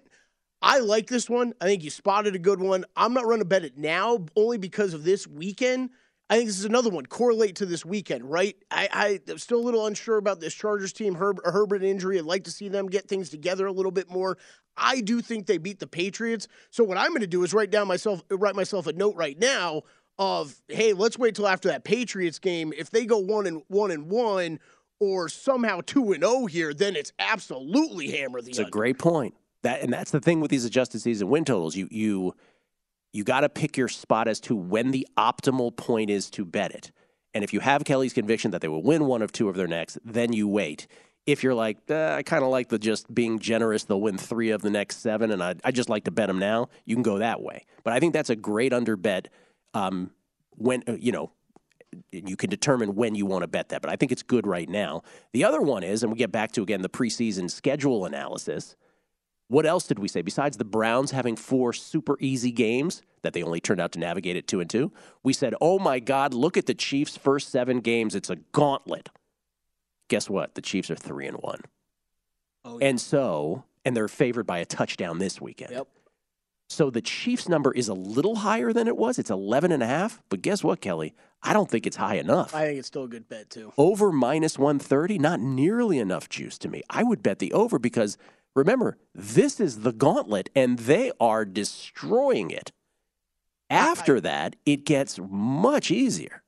[0.60, 1.54] I like this one.
[1.60, 2.84] I think you spotted a good one.
[2.96, 5.90] I'm not running to bet it now only because of this weekend.
[6.30, 8.56] I think this is another one correlate to this weekend, right?
[8.70, 12.18] I, I am still a little unsure about this Chargers team, Herb, Herbert injury.
[12.18, 14.38] I'd like to see them get things together a little bit more.
[14.76, 16.46] I do think they beat the Patriots.
[16.70, 19.38] So what I'm going to do is write down myself write myself a note right
[19.38, 19.82] now
[20.20, 22.72] of hey, let's wait till after that Patriots game.
[22.78, 24.60] If they go one and one and one,
[25.00, 29.34] or somehow two and zero here, then it's absolutely hammer the It's a great point.
[29.62, 31.74] That and that's the thing with these adjusted season win totals.
[31.74, 32.34] You you
[33.12, 36.72] you got to pick your spot as to when the optimal point is to bet
[36.72, 36.92] it.
[37.34, 39.68] And if you have Kelly's conviction that they will win one of two of their
[39.68, 40.86] next, then you wait.
[41.26, 44.50] If you're like, uh, I kind of like the just being generous, they'll win three
[44.50, 46.68] of the next seven, and I, I just like to bet them now.
[46.86, 47.66] You can go that way.
[47.84, 49.28] But I think that's a great under bet.
[49.74, 50.10] Um,
[50.56, 51.30] when uh, you know
[52.12, 53.82] you can determine when you want to bet that.
[53.82, 55.02] But I think it's good right now.
[55.32, 58.76] The other one is, and we get back to again the preseason schedule analysis.
[59.50, 60.22] What else did we say?
[60.22, 64.36] Besides the Browns having four super easy games that they only turned out to navigate
[64.36, 64.92] at two and two,
[65.24, 68.14] we said, oh my God, look at the Chiefs' first seven games.
[68.14, 69.08] It's a gauntlet.
[70.06, 70.54] Guess what?
[70.54, 71.62] The Chiefs are three and one.
[72.64, 75.72] Oh, And so, and they're favored by a touchdown this weekend.
[75.72, 75.88] Yep.
[76.68, 79.18] So the Chiefs number is a little higher than it was.
[79.18, 80.22] It's 11 and a half.
[80.28, 81.12] But guess what, Kelly?
[81.42, 82.54] I don't think it's high enough.
[82.54, 83.72] I think it's still a good bet too.
[83.76, 86.82] Over minus 130, not nearly enough juice to me.
[86.88, 88.16] I would bet the over because
[88.54, 92.72] remember, this is the gauntlet and they are destroying it.
[93.68, 96.42] After that, it gets much easier.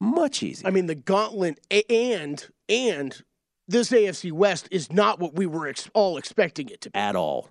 [0.00, 0.68] Much easier.
[0.68, 3.22] I mean, the gauntlet and and
[3.68, 6.98] this AFC West is not what we were ex- all expecting it to be.
[6.98, 7.48] At all.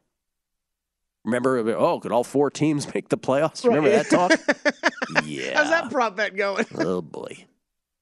[1.23, 3.65] Remember, oh, could all four teams make the playoffs?
[3.65, 3.75] Right.
[3.75, 4.31] Remember that talk?
[5.25, 5.53] yeah.
[5.57, 6.65] How's that prop bet going?
[6.77, 7.45] oh boy,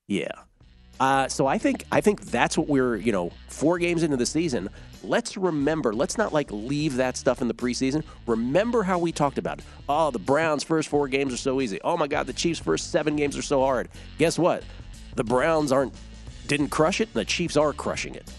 [0.08, 0.32] yeah.
[1.00, 4.26] Uh, so I think I think that's what we're you know four games into the
[4.26, 4.70] season.
[5.04, 5.94] Let's remember.
[5.94, 8.04] Let's not like leave that stuff in the preseason.
[8.28, 9.66] Remember how we talked about it.
[9.88, 11.80] Oh, the Browns' first four games are so easy.
[11.84, 13.88] Oh my God, the Chiefs' first seven games are so hard.
[14.18, 14.64] Guess what?
[15.16, 15.94] The Browns aren't
[16.48, 18.30] didn't crush it, and the Chiefs are crushing it.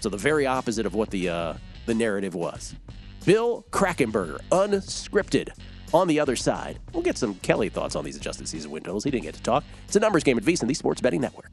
[0.00, 1.54] So the very opposite of what the uh,
[1.86, 2.74] the narrative was.
[3.24, 5.50] Bill Krakenberger, unscripted.
[5.92, 9.04] On the other side, we'll get some Kelly thoughts on these adjusted season windows.
[9.04, 9.62] He didn't get to talk.
[9.86, 11.52] It's a numbers game at VSiN, the Sports Betting Network.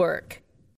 [0.00, 0.40] Work.